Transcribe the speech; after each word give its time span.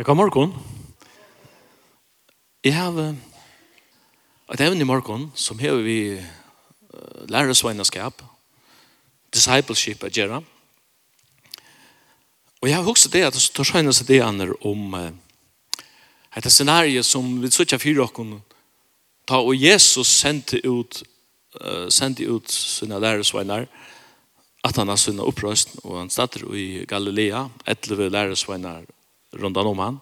Jeg 0.00 0.06
kom 0.08 0.16
morgen. 0.16 0.54
Jeg 2.64 2.72
har 2.72 2.94
et 4.48 4.60
evne 4.64 4.80
i 4.80 4.86
morgen 4.88 5.26
som 5.36 5.58
har 5.60 5.74
vi 5.84 6.14
uh, 6.16 7.26
lærersveinerskap, 7.28 8.22
discipleship 9.28 10.04
at 10.08 10.16
gjøre. 10.16 10.38
Og 12.62 12.68
jeg 12.68 12.78
har 12.78 12.88
også 12.88 13.10
det 13.12 13.26
at 13.26 13.36
det 13.36 13.42
tar 13.52 13.68
skjønne 13.68 13.92
seg 13.92 14.08
det 14.08 14.22
andre 14.24 14.54
om 14.64 14.96
uh, 14.96 15.10
dette 16.32 16.48
scenariet 16.54 17.04
som 17.04 17.28
vi 17.42 17.50
så 17.52 17.66
ikke 17.66 17.78
fyrer 17.82 18.08
dere 18.08 18.38
ta 19.28 19.42
og 19.42 19.52
Jesus 19.52 20.08
sendte 20.08 20.62
ut 20.64 21.02
uh, 21.60 21.92
sendte 21.92 22.24
ut 22.24 22.48
sine 22.48 23.02
lærersveiner 23.04 23.68
at 24.64 24.80
han 24.80 24.88
har 24.88 24.96
sunnet 24.96 25.28
opprøst 25.28 25.76
og 25.84 25.98
han 25.98 26.08
stater 26.08 26.48
i 26.56 26.86
Galilea, 26.88 27.50
etter 27.68 28.00
vi 28.00 28.08
lærersveiner 28.08 28.88
rundan 29.36 29.70
om 29.70 29.82
han. 29.82 29.98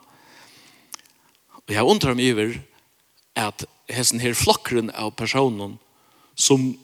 Og 1.67 1.75
jeg 1.75 1.85
undrar 1.85 2.17
meg 2.17 2.33
iver 2.33 2.59
at 3.39 3.65
hessen 3.93 4.21
her 4.21 4.37
flokkren 4.37 4.93
av 4.97 5.15
personen 5.17 5.79
som 6.39 6.75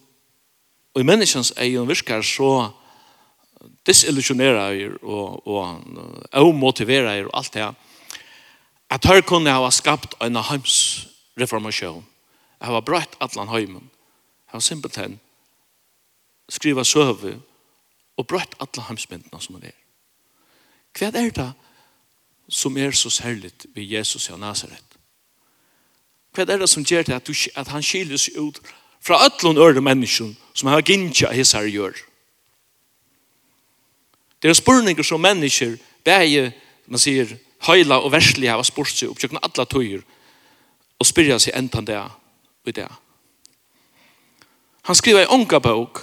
og 0.95 1.03
i 1.03 1.07
menneskens 1.09 1.51
egen 1.59 1.89
virkar 1.91 2.23
så 2.23 2.70
disillusionerer 3.87 4.93
og, 5.03 5.41
og, 5.43 5.80
og 6.30 6.53
motiverer 6.55 7.27
og 7.27 7.33
alt 7.34 7.57
det 7.57 7.65
at 8.95 9.09
her 9.11 9.25
kunne 9.27 9.51
ha 9.51 9.70
skapt 9.75 10.15
en 10.23 10.39
heimsreformasjon. 10.39 12.05
Jeg 12.61 12.70
har 12.70 12.84
brøtt 12.87 13.17
atlan 13.25 13.51
heimen. 13.51 13.89
Jeg 14.47 14.55
har 14.55 14.62
simpelthen 14.62 15.17
skriva 16.53 16.84
søve 16.87 17.34
og 18.15 18.27
brøtt 18.31 18.55
atlan 18.62 18.87
heimsmyndene 18.92 19.41
som 19.42 19.59
er. 19.59 19.75
Hva 20.95 21.11
er 21.11 21.17
det 21.34 21.48
som 22.48 22.77
er 22.77 22.91
så 22.91 23.11
særligt 23.11 23.66
ved 23.75 23.83
Jesus 23.83 24.30
av 24.30 24.39
Nazaret. 24.39 24.84
Hva 26.34 26.42
er 26.42 26.59
det 26.59 26.69
som 26.69 26.84
gjør 26.84 27.03
det 27.06 27.14
at, 27.14 27.27
du, 27.27 27.34
at 27.55 27.69
han 27.69 27.83
skiljer 27.83 28.19
seg 28.19 28.39
ut 28.39 28.59
fra 29.05 29.20
ødlån 29.27 29.59
øre 29.59 29.81
mennesken 29.81 30.34
som 30.55 30.69
har 30.69 30.83
gynnskja 30.83 31.33
his 31.33 31.53
her 31.53 31.69
gjør? 31.70 31.95
Det 34.42 34.50
er 34.50 34.59
spurninger 34.59 35.03
som 35.03 35.20
mennesker, 35.20 35.77
bæge, 36.05 36.53
man 36.87 37.00
sier, 37.00 37.31
høyla 37.65 38.03
og 38.05 38.12
verslige 38.12 38.53
har 38.53 38.62
spurt 38.67 38.92
seg 38.92 39.09
oppkjøkken 39.09 39.41
alle 39.41 39.65
tøyer 39.65 40.03
og 41.00 41.06
spyrja 41.06 41.39
seg 41.41 41.56
entan 41.56 41.87
det 41.89 42.00
og 42.00 42.75
det. 42.77 42.89
Han 44.84 44.97
skriver 44.97 45.25
i 45.25 45.31
unga 45.33 45.59
bok, 45.59 46.03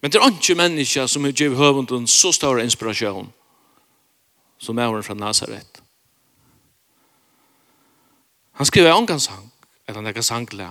men 0.00 0.12
det 0.12 0.20
er 0.20 0.28
ikke 0.30 0.54
mennesker 0.54 1.06
som 1.06 1.24
har 1.24 1.32
givet 1.32 1.58
høvunden 1.58 2.06
så 2.06 2.30
stor 2.32 2.60
inspirasjon 2.62 3.32
som 4.58 4.78
er 4.78 5.02
fra 5.02 5.14
Nazaret. 5.14 5.82
Han 8.54 8.66
skriver 8.66 8.92
en 8.92 9.06
gang 9.06 9.20
sang, 9.20 9.52
eller 9.88 10.00
en 10.00 10.14
gang 10.14 10.24
sanglig. 10.24 10.68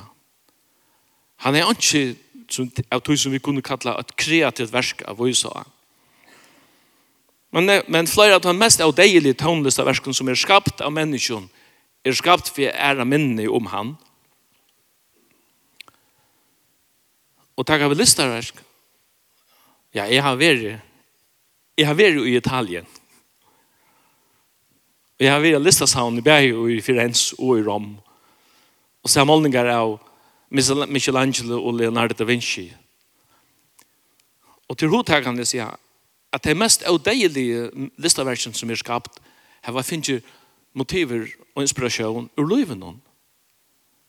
Han 1.44 1.56
er 1.56 1.70
ikke 1.70 2.16
som, 2.50 2.70
av 2.92 3.02
tog 3.04 3.18
som 3.20 3.34
vi 3.34 3.42
kunne 3.44 3.64
kalla 3.66 3.98
et 4.00 4.16
kreativt 4.16 4.74
versk 4.74 5.04
av 5.08 5.18
Voisa. 5.20 5.66
Men, 7.54 7.70
men 7.88 8.10
flere 8.10 8.40
av 8.40 8.46
de 8.46 8.54
mest 8.58 8.82
avdeilige 8.82 9.38
tonliste 9.38 9.86
verskene 9.86 10.18
som 10.18 10.30
er 10.32 10.40
skapt 10.40 10.82
av 10.82 10.94
menneskene, 10.96 11.50
er 12.04 12.16
skapt 12.18 12.50
for 12.52 12.68
ære 12.68 13.06
minne 13.08 13.46
om 13.48 13.70
han. 13.72 13.94
Og 17.54 17.68
takk 17.68 17.86
av 17.86 17.94
listaversk, 17.96 18.58
ja, 19.94 20.08
jeg 20.10 20.24
har 20.26 20.40
vært, 20.40 20.82
jeg 21.78 21.88
har 21.88 21.96
vært 21.96 22.26
i 22.26 22.34
Italien, 22.40 22.88
Og 25.20 25.26
jeg 25.26 25.32
har 25.32 25.44
vært 25.44 25.62
listashavn 25.62 26.18
i 26.18 26.26
Berg 26.26 26.58
og 26.58 26.72
i 26.74 26.82
Firenze 26.82 27.36
og 27.38 27.60
i 27.60 27.66
Rom. 27.66 27.92
Og 29.04 29.10
så 29.10 29.22
har 29.22 29.30
målninger 29.30 29.70
av 29.70 30.00
Michelangelo 30.50 31.60
og 31.62 31.78
Leonardo 31.80 32.18
da 32.18 32.26
Vinci. 32.26 32.66
Og 34.70 34.78
til 34.78 34.90
hodet 34.90 35.22
sier 35.46 35.66
jeg 35.66 35.80
at 36.34 36.44
det 36.44 36.58
mest 36.58 36.84
avdeilige 36.90 37.70
listaversen 38.02 38.56
som 38.58 38.72
er 38.74 38.80
skapt 38.80 39.20
har 39.62 39.76
vært 39.76 39.92
finnet 39.92 40.26
motiver 40.74 41.28
og 41.54 41.62
inspirasjon 41.62 42.30
ur 42.38 42.48
livet 42.50 42.80
noen. 42.80 42.98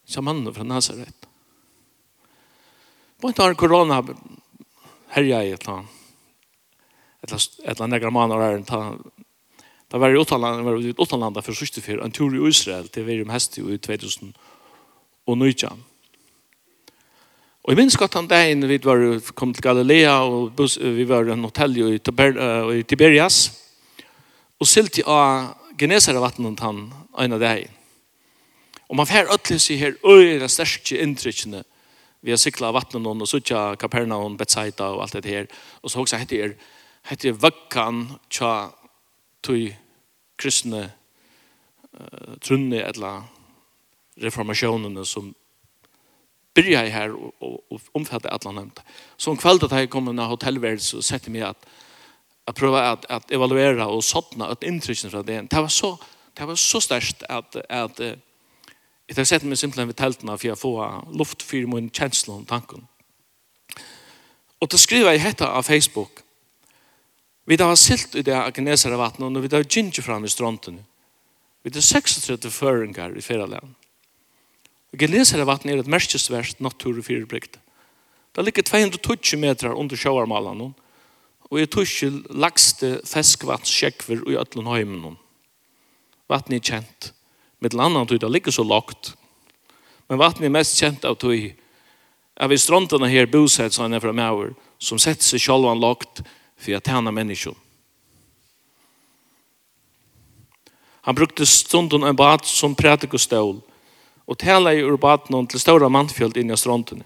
Som 0.06 0.24
mannen 0.24 0.52
fra 0.52 0.64
Nazaret. 0.64 1.28
På 3.20 3.28
en 3.28 3.36
tar 3.36 3.54
korona 3.56 4.02
herja 5.14 5.42
i 5.44 5.52
et 5.52 5.62
eller 5.62 5.78
annet. 5.78 6.00
Et 7.24 7.32
eller 7.32 7.80
annet 7.80 7.94
negra 7.96 8.10
mann 8.12 8.32
er 8.36 8.58
en 8.58 8.66
Da 9.94 10.00
var 10.02 10.10
jeg 10.10 10.24
utenlandet, 10.24 10.64
var 10.66 10.74
jeg 10.82 10.96
utenlandet 10.98 11.44
for 11.46 11.54
sørste 11.54 11.78
fyr, 11.78 12.00
en 12.02 12.10
tur 12.10 12.32
i 12.34 12.40
Israel 12.48 12.88
til 12.90 13.04
Verium 13.06 13.28
Hesti 13.30 13.60
i 13.62 13.76
2000 13.78 14.32
Og 15.30 15.36
jeg 17.68 17.76
minns 17.78 17.96
godt 17.96 18.14
han 18.18 18.26
dagen 18.26 18.66
vi 18.68 18.80
var, 18.82 19.20
kom 19.38 19.54
til 19.54 19.62
Galilea, 19.62 20.16
og 20.26 20.50
vi 20.58 21.06
var 21.08 21.28
i 21.28 21.30
en 21.30 21.44
hotell 21.44 21.78
i, 21.78 21.98
Tiber, 21.98 22.34
uh, 22.34 22.74
i 22.74 22.82
Tiberias, 22.82 23.52
og 24.58 24.66
silti 24.66 25.04
av 25.06 25.54
Genesare 25.78 26.18
vattnet 26.18 26.58
han 26.60 26.90
en 27.22 27.32
av 27.32 27.40
dagen. 27.40 27.70
Og 28.90 28.96
man 28.98 29.06
fer 29.06 29.30
ötlig 29.30 29.60
sig 29.60 29.78
her, 29.78 29.94
øy, 30.02 30.40
det 30.42 30.50
største 30.50 30.98
inntrykkene, 30.98 31.62
vi 32.20 32.34
har 32.34 32.42
sikla 32.42 32.72
vattnet 32.74 33.06
og 33.06 33.28
sutja 33.30 33.76
Kapernaum, 33.78 34.36
Betsaida 34.36 34.90
og 34.90 35.02
alt 35.06 35.22
det 35.22 35.30
her, 35.30 35.46
og 35.82 35.90
så 35.90 36.02
hoksa 36.02 36.18
hette 36.18 36.42
er, 36.42 36.58
hette 37.06 37.28
er 37.30 37.38
vakkan 37.38 38.08
tja 38.28 38.72
tui 39.44 39.70
kristne 40.40 40.86
uh, 40.88 42.34
trunne 42.42 42.82
eller 42.82 43.24
reformasjonene 44.22 45.04
som 45.06 45.32
byrja 46.54 46.84
her 46.94 47.14
og, 47.14 47.32
og, 47.42 47.56
og 47.70 47.80
omfatte 47.98 48.30
alle 48.30 48.52
nevnte. 48.54 48.84
Så 49.16 49.32
om 49.32 49.38
kveldet 49.38 49.72
har 49.74 49.84
jeg 49.84 49.90
kommet 49.90 50.18
av 50.22 50.30
hotellværelse 50.30 51.00
og 51.00 51.06
sett 51.06 51.26
meg 51.32 51.48
at 51.50 51.66
jeg 52.44 52.58
prøver 52.58 52.90
at, 52.92 53.06
at 53.08 53.32
evaluera 53.32 53.88
og 53.88 54.04
sånne 54.04 54.50
et 54.52 54.66
inntrykken 54.68 55.10
fra 55.10 55.22
det. 55.24 55.40
Det 55.50 55.62
var 55.64 55.72
så, 55.72 55.94
det 56.36 56.46
var 56.48 56.60
så 56.60 56.80
størst 56.84 57.24
at, 57.32 57.56
at 57.68 58.00
jeg 58.00 59.16
har 59.16 59.28
sett 59.28 59.46
meg 59.48 59.58
simpelthen 59.60 59.90
ved 59.90 59.98
teltene 59.98 60.36
for 60.40 60.52
å 60.52 60.58
få 60.60 60.74
luft 61.16 61.44
for 61.44 61.70
min 61.72 61.90
kjenslen 61.92 62.42
og 62.42 62.50
tanken. 62.50 62.84
Og 64.60 64.70
til 64.70 64.80
skriver 64.80 65.12
jeg 65.12 65.24
hette 65.24 65.48
av 65.48 65.66
Facebook 65.66 66.23
Vi 67.44 67.56
har 67.60 67.76
silt 67.76 68.14
i 68.16 68.24
det 68.24 68.36
agnesere 68.36 68.96
vattnet, 68.96 69.36
og 69.36 69.44
vi 69.44 69.52
har 69.52 69.64
ginger 69.68 70.02
fram 70.02 70.24
i 70.24 70.32
stronten. 70.32 70.78
Vi 71.64 71.72
har 71.74 71.84
36 71.84 72.50
føringar 72.50 73.16
i 73.16 73.24
ferralen. 73.24 73.74
Og 74.92 75.02
agnesere 75.02 75.44
vattnet 75.44 75.74
er 75.74 75.82
et 75.82 75.90
merkesverst 75.90 76.62
natur 76.64 76.96
og 76.98 77.04
fyrirbrygd. 77.04 77.58
Det 78.34 78.44
ligger 78.44 78.64
220 78.66 79.38
meter 79.38 79.74
under 79.74 79.96
sjøvarmalen, 79.96 80.72
og 81.50 81.58
jeg 81.60 81.70
tog 81.70 81.84
ikke 81.84 82.38
lagste 82.40 82.96
feskvattskjekver 83.06 84.24
i 84.32 84.38
ødlen 84.40 84.70
høymen. 84.70 85.18
Vattnet 86.32 86.62
er 86.62 86.70
kjent. 86.72 87.10
Mitt 87.60 87.76
landet 87.76 88.08
tror 88.08 88.18
det 88.18 88.30
ligger 88.32 88.52
så 88.52 88.64
lagt. 88.64 89.12
Men 90.08 90.18
vattnet 90.18 90.48
er 90.48 90.56
mest 90.56 90.80
kjent 90.80 91.04
av 91.04 91.18
tog. 91.20 91.52
Av 92.40 92.52
i 92.52 92.58
strontene 92.58 93.08
her 93.12 93.28
bosett, 93.30 93.76
sa 93.76 93.84
han 93.84 94.00
fra 94.00 94.12
meg, 94.16 94.56
som 94.82 94.98
setter 94.98 95.22
seg 95.22 95.44
sjølvan 95.44 95.82
lagt, 95.82 96.24
för 96.64 96.74
att 96.74 96.86
tjäna 96.86 97.10
människor. 97.10 97.54
Han 101.00 101.14
brukte 101.14 101.46
stunden 101.46 102.02
en 102.02 102.16
bad 102.16 102.44
som 102.44 102.74
prædikostål 102.74 103.60
og 104.26 104.38
tala 104.38 104.72
i 104.72 104.80
urbatnon 104.82 105.46
til 105.46 105.60
stora 105.60 105.90
mannfjöld 105.92 106.38
inn 106.40 106.50
i 106.50 106.56
strontene. 106.56 107.04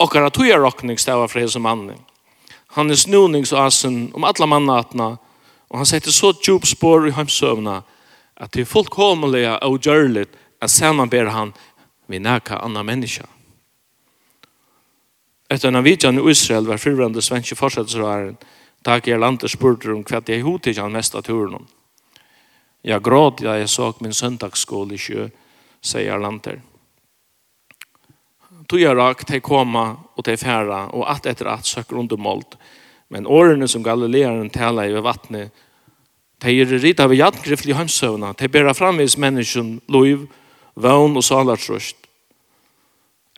Okkar 0.00 0.30
tog 0.30 0.46
huja 0.46 0.56
rockning 0.56 0.98
stava 0.98 1.28
fra 1.28 1.42
hese 1.44 1.60
mannen. 1.60 2.00
Han 2.78 2.90
er 2.90 2.96
snunningsasen 2.96 4.12
om 4.14 4.24
alla 4.24 4.46
mannatna 4.46 5.08
og 5.68 5.76
han 5.76 5.86
setter 5.86 6.10
så 6.10 6.32
djup 6.32 6.64
spår 6.66 7.08
i 7.08 7.12
heimsøvna 7.12 7.82
at 8.36 8.52
det 8.52 8.64
er 8.64 8.72
fullkomliga 8.72 9.58
og 9.62 9.80
gjørligt 9.84 10.32
at 10.62 11.10
ber 11.10 11.28
han 11.28 11.52
vi 12.06 12.18
næka 12.18 12.56
anna 12.56 12.82
menneska. 12.82 13.26
Etter 15.48 15.68
en 15.68 15.80
avvidjan 15.80 16.18
i 16.18 16.30
Israel 16.30 16.66
var 16.68 16.80
fyrrande 16.80 17.22
svenske 17.24 17.56
forsetsrøren 17.56 18.36
Dag 18.84 19.06
landet 19.18 19.50
spurte 19.50 19.90
om 19.90 20.04
hva 20.06 20.20
jeg 20.26 20.44
hod 20.46 20.66
ikke 20.66 20.84
han 20.84 20.94
mest 20.94 21.16
av 21.18 21.24
turen. 21.26 21.66
Jeg 22.86 23.02
gråd 23.02 23.42
da 23.42 23.56
jeg 23.58 23.68
så 23.68 23.90
min 24.00 24.14
søndagsskål 24.14 24.92
i 24.94 24.98
sjø, 25.02 25.26
sier 25.82 26.20
landet. 26.22 26.62
Tog 28.68 28.80
jeg 28.80 28.94
rak, 28.96 29.24
de 29.26 29.40
koma 29.40 29.96
og 30.14 30.24
de 30.24 30.36
færa, 30.38 30.86
og 30.94 31.08
at 31.10 31.26
etter 31.26 31.50
at 31.50 31.66
søker 31.66 31.98
undermålt. 31.98 32.54
Men 33.10 33.26
årene 33.26 33.68
som 33.68 33.82
galileeren 33.82 34.50
taler 34.50 34.92
i 34.92 35.02
vattnet, 35.02 35.50
de 36.38 36.54
er 36.54 36.78
rita 36.78 37.08
av 37.08 37.14
jadgrifl 37.16 37.72
hønsøvna, 37.74 38.30
hømsøvna, 38.30 38.32
de 38.38 38.48
bæra 38.48 38.74
framvis 38.76 39.16
menneskjen, 39.18 39.80
lov, 39.88 40.28
vøvn 40.76 41.18
og 41.18 41.24
salartrøst. 41.24 41.96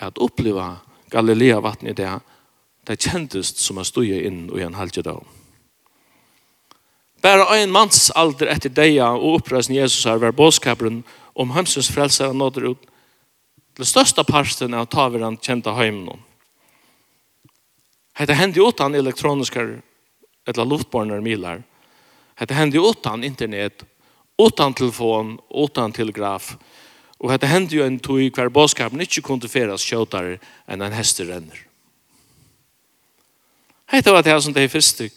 At 0.00 0.18
oppleva 0.20 0.74
Galilea 1.10 1.60
vattnet 1.60 1.98
i 1.98 2.02
det, 2.02 2.14
det 2.86 3.00
kjentes 3.02 3.52
som 3.60 3.76
han 3.80 3.88
stod 3.88 4.08
inn 4.08 4.48
og 4.50 4.60
en 4.62 4.78
halvdje 4.78 5.04
dag. 5.06 5.20
Bare 7.20 7.44
en 7.60 7.72
manns 7.72 8.08
alder 8.16 8.48
etter 8.48 8.72
deia 8.72 9.10
og 9.12 9.40
oppreisen 9.40 9.76
Jesus 9.76 10.06
har 10.08 10.22
vært 10.22 10.38
bådskaperen 10.38 11.02
om 11.36 11.52
hemsens 11.52 11.90
frelser 11.92 12.30
han 12.30 12.40
nådde 12.40 12.72
ut 12.72 12.86
til 13.76 13.88
største 13.88 14.24
parsten 14.24 14.74
av 14.76 14.88
taveren 14.92 15.38
kjente 15.40 15.72
heimen. 15.76 16.20
Hette 18.16 18.36
hendte 18.36 18.60
utan 18.60 18.96
elektroniske 18.96 19.62
eller 20.48 20.66
luftborne 20.68 21.20
milar. 21.24 21.62
Hette 22.36 22.56
hendte 22.56 22.80
utan 22.80 23.24
internet, 23.24 23.84
utan 24.40 24.74
telefon, 24.74 25.38
utan 25.52 25.92
telegraf. 25.92 26.54
Hette 26.54 26.66
Og 27.20 27.32
hette 27.32 27.48
hendte 27.50 27.76
jo 27.76 27.84
en 27.84 27.98
tog 28.00 28.22
hver 28.34 28.48
båskapen 28.52 29.02
ikke 29.04 29.22
kunne 29.26 29.48
feres 29.50 29.84
kjøtare 29.84 30.38
enn 30.70 30.84
en 30.84 30.96
hester 30.96 31.28
renner. 31.28 31.66
Hette 33.90 34.14
var 34.14 34.24
det 34.24 34.36
som 34.40 34.54
det 34.54 34.70
første 34.72 35.10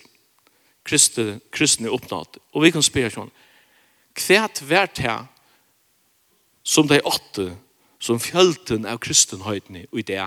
kristne, 0.84 1.40
kristne 1.54 1.92
oppnått. 1.94 2.42
Og 2.52 2.66
vi 2.66 2.74
kan 2.74 2.84
spørre 2.84 3.14
sånn, 3.14 3.32
kvært 4.18 4.64
vært 4.68 5.00
her 5.06 5.28
som 6.64 6.90
de 6.90 7.00
åtte 7.08 7.54
som 8.04 8.20
fjølten 8.20 8.88
av 8.90 9.00
kristenhøytene 9.04 9.86
og 9.92 10.02
i 10.02 10.08
det 10.08 10.24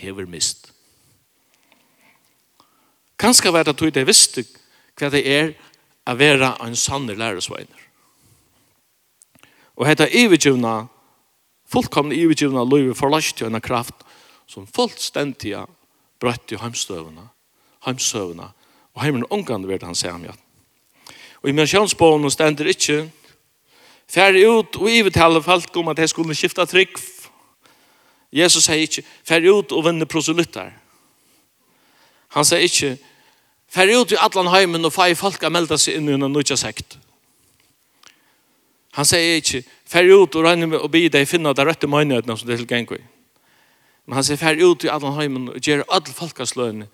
hever 0.00 0.26
mist. 0.26 0.72
Kanskje 3.20 3.52
var 3.52 3.68
det 3.68 3.76
at 3.76 3.94
de 3.94 4.06
visste 4.08 4.46
hva 4.98 5.10
det 5.12 5.22
er 5.28 5.52
å 6.08 6.16
være 6.18 6.54
en 6.64 6.76
sanne 6.76 7.14
læresveiner. 7.14 7.86
Og 9.76 9.86
hette 9.86 10.08
ivergjøvna 10.10 10.88
fullkomne 11.70 12.16
ivergivna 12.16 12.64
løyve 12.66 12.94
forlast 12.98 13.38
til 13.38 13.50
en 13.50 13.60
kraft 13.62 14.06
som 14.50 14.66
fullstendig 14.66 15.54
brøtt 16.20 16.52
i 16.52 16.58
heimstøvene, 16.60 17.28
heimsøvene, 17.86 18.50
og 18.94 19.02
heimen 19.02 19.26
omgang 19.30 19.66
ved 19.68 19.86
han 19.86 19.94
sier 19.94 20.18
ja. 20.24 20.34
Og 21.40 21.48
i 21.48 21.56
misjonsbånen 21.56 22.30
stender 22.30 22.68
ikke 22.68 23.06
færre 24.10 24.42
ut 24.50 24.76
og 24.76 24.90
ivertale 24.90 25.42
folk 25.42 25.76
om 25.76 25.88
at 25.88 25.98
jeg 25.98 26.12
skulle 26.12 26.34
skifta 26.34 26.66
trygg. 26.68 26.98
Jesus 28.32 28.66
sier 28.66 28.82
ikke 28.84 29.06
færre 29.24 29.54
ut 29.54 29.72
og 29.72 29.86
vinne 29.86 30.06
proselytter. 30.06 30.72
Han 32.36 32.44
sier 32.46 32.66
ikke 32.66 32.96
færre 33.70 33.96
ut 34.02 34.12
i 34.12 34.18
atlan 34.20 34.50
heimen 34.52 34.84
og 34.84 34.92
fei 34.92 35.14
folk 35.14 35.42
a 35.42 35.50
melda 35.50 35.78
seg 35.78 35.98
inn 35.98 36.10
i 36.10 36.18
en 36.18 36.28
nødja 36.28 36.58
sekt. 36.58 36.98
Han 39.00 39.08
sier 39.08 39.38
ikke, 39.40 39.62
fær 39.88 40.04
ut 40.12 40.34
og 40.36 40.44
regner 40.44 40.68
med 40.68 40.82
å 40.84 40.88
bli 40.92 41.06
deg 41.08 41.24
finne 41.24 41.54
det 41.56 41.64
rette 41.64 41.88
møynøyene 41.88 42.34
som 42.36 42.44
det 42.44 42.58
er 42.58 42.60
tilgjeng 42.60 42.90
i. 42.98 42.98
Men 44.04 44.18
han 44.18 44.26
sier, 44.26 44.36
fær 44.36 44.60
ut 44.60 44.84
i 44.84 44.90
alle 44.92 45.12
heimen 45.16 45.46
og 45.54 45.56
gjør 45.64 45.86
alle 45.88 46.12
folkesløyene 46.12 46.88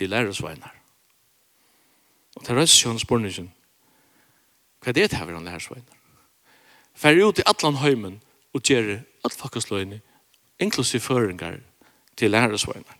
til 0.00 0.10
lærersveinar. 0.14 0.72
Og 2.38 2.46
til 2.46 2.56
røstjøn 2.56 3.02
spørningen, 3.04 3.52
hva 4.80 4.94
er 4.94 4.96
det 4.96 5.10
til 5.12 5.20
å 5.20 5.28
være 5.28 5.44
lærersveinar? 5.44 6.00
Fær 6.96 7.20
ut 7.20 7.44
i 7.44 7.48
alle 7.52 7.76
heimen 7.84 8.18
og 8.56 8.64
gjør 8.64 8.94
alle 8.96 9.36
folkesløyene, 9.36 10.00
inklusiv 10.56 11.04
føringar 11.04 11.60
til 12.16 12.32
lærersveinar. 12.32 12.96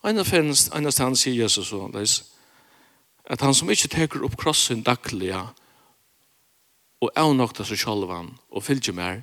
Og 0.00 0.08
en 0.08 0.24
av 0.24 0.28
ferdens, 0.28 0.70
en 0.72 0.88
av 0.88 0.96
stedene 0.96 1.20
sier 1.20 1.36
Jesus 1.44 1.68
så, 1.68 1.84
det 1.92 2.08
er, 2.08 2.16
at 3.30 3.40
han 3.40 3.54
som 3.56 3.70
ikke 3.72 3.88
teker 3.92 4.24
opp 4.26 4.36
krossen 4.40 4.82
dagliga 4.84 5.46
og 7.04 7.12
avnokta 7.16 7.64
seg 7.66 7.80
sjálvan 7.80 8.32
og 8.52 8.64
fylgje 8.64 8.94
mer 8.96 9.22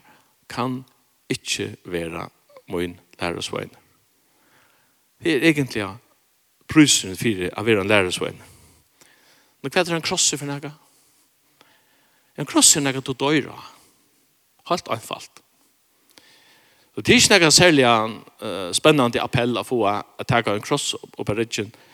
kan 0.51 0.81
ikke 1.31 1.75
være 1.85 2.27
min 2.71 2.97
lærersvein. 3.19 3.71
Det 5.23 5.35
er 5.35 5.45
egentlig 5.49 5.85
prysen 6.71 7.15
for 7.17 7.45
å 7.51 7.65
være 7.65 7.83
en 7.83 7.91
lærersvein. 7.91 8.41
Men 9.61 9.73
hva 9.73 9.83
er 9.83 9.95
en 9.95 10.05
krosse 10.05 10.37
for 10.37 10.49
noe? 10.49 10.71
En 12.37 12.49
krosse 12.49 12.79
er 12.79 12.85
noe 12.85 13.03
du 13.05 13.13
døyra. 13.13 13.55
Helt 14.69 14.89
anfalt. 14.89 15.43
Så 16.91 17.01
det 17.01 17.13
er 17.13 17.21
ikke 17.21 17.39
noe 17.39 17.53
særlig 17.55 17.85
uh, 17.87 18.71
spennende 18.75 19.21
appell 19.23 19.55
å 19.57 19.63
få 19.63 19.83
å 19.85 20.25
ta 20.27 20.41
en 20.41 20.63
kross 20.65 20.93
opp 20.97 21.21
på 21.21 21.37
ryggen. 21.37 21.69
Uh, 21.71 21.90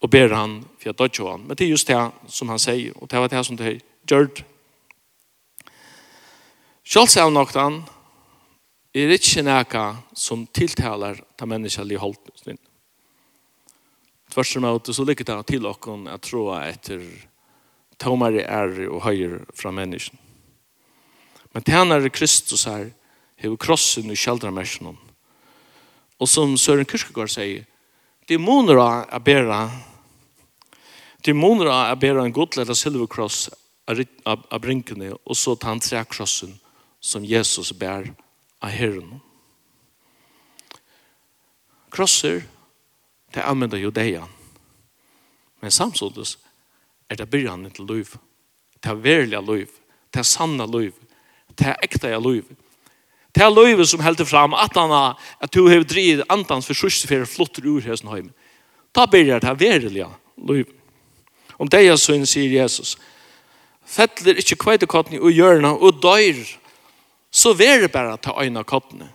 og 0.00 0.10
ber 0.10 0.28
han 0.28 0.64
för 0.78 0.90
att 0.90 0.98
dödja 0.98 1.30
han. 1.30 1.40
Men 1.40 1.56
det 1.56 1.64
er 1.64 1.68
just 1.68 1.86
det 1.86 2.10
som 2.28 2.48
han 2.48 2.58
sier, 2.58 2.92
og 2.96 3.08
det 3.08 3.18
var 3.18 3.28
det 3.28 3.44
som 3.44 3.56
det 3.56 3.80
gjør. 4.06 4.28
Selv 6.84 7.08
sier 7.08 7.24
han 7.24 7.34
nok 7.34 7.52
den, 7.52 7.82
er 8.94 9.12
ikke 9.12 9.42
noe 9.44 9.82
som 10.14 10.46
tiltaler 10.46 11.20
ta 11.36 11.46
menneskelig 11.46 11.98
holdning. 11.98 12.58
Tvers 14.32 14.52
som 14.52 14.64
er 14.64 14.92
så 14.92 15.04
ligger 15.04 15.24
det 15.24 15.46
til 15.46 15.62
dere 15.62 16.14
at 16.14 16.22
tro 16.22 16.48
etter 16.56 17.02
tomere 17.98 18.46
ære 18.46 18.88
og 18.88 19.02
høyere 19.02 19.44
fra 19.54 19.70
mennesken. 19.70 20.18
Men 21.52 21.62
tjenere 21.62 22.10
Kristus 22.10 22.64
her, 22.64 22.92
har 23.38 23.56
krossen 23.56 24.10
i 24.10 24.16
kjeldre. 24.16 24.50
Og 26.18 26.28
som 26.28 26.56
Søren 26.56 26.86
Kyrkegård 26.86 27.30
sier, 27.30 27.64
Det 28.28 28.36
måner 28.36 28.76
å 28.76 29.20
bære 29.24 29.60
Det 31.24 31.34
måner 31.34 31.70
å 31.72 31.96
bære 31.96 32.26
en 32.26 32.32
god 32.32 32.58
eller 32.58 32.76
silverkross 32.76 33.48
av 33.88 34.60
brinkene 34.60 35.14
og 35.16 35.36
så 35.36 35.56
ta 35.56 35.72
han 35.72 35.80
trekrossen 35.80 36.58
som 37.00 37.24
Jesus 37.24 37.72
bær 37.72 38.04
av 38.60 38.70
herren. 38.70 39.20
Krosser 41.90 42.44
det 43.32 43.40
er 43.40 43.48
anvender 43.48 43.78
judeia. 43.78 44.28
men 45.60 45.70
samtidig 45.70 46.36
er 47.10 47.16
det 47.16 47.30
byrjanen 47.30 47.70
til 47.70 47.86
liv 47.86 48.16
det 48.82 48.90
er 48.90 49.02
verlig 49.02 49.40
liv 49.42 49.68
det 50.12 50.20
er 50.20 50.22
sanna 50.22 50.66
liv 50.66 50.94
det 51.56 51.66
er 51.66 51.82
ekta 51.82 52.18
liv 52.18 52.44
Det 53.38 53.44
er 53.46 53.54
løyve 53.54 53.84
som 53.86 54.00
helder 54.02 54.26
fram 54.26 54.54
at 54.58 54.74
han 54.74 54.90
har, 54.90 55.18
at 55.38 55.52
du 55.54 55.68
har 55.70 55.84
drivet 55.86 56.26
andans 56.26 56.66
for 56.66 56.74
sørste 56.74 57.06
for 57.06 57.28
flotter 57.30 57.68
ur 57.70 57.84
hesten 57.86 58.10
høyme. 58.10 58.32
Da 58.90 59.04
blir 59.06 59.28
det 59.30 59.46
her 59.46 59.54
verilige 59.54 60.08
løyve. 60.34 60.74
Om 61.58 61.70
det 61.70 61.84
er 61.86 62.00
sønn, 62.02 62.26
sier 62.26 62.50
Jesus, 62.50 62.96
fettler 63.86 64.42
ikke 64.42 64.58
kveitekottene 64.58 65.22
og 65.22 65.30
hjørne 65.30 65.70
og 65.70 66.02
døyr, 66.02 66.42
så 67.30 67.54
ver 67.54 67.84
det 67.84 67.92
bare 67.94 68.18
til 68.18 68.34
øyne 68.42 68.64
kottene. 68.66 69.12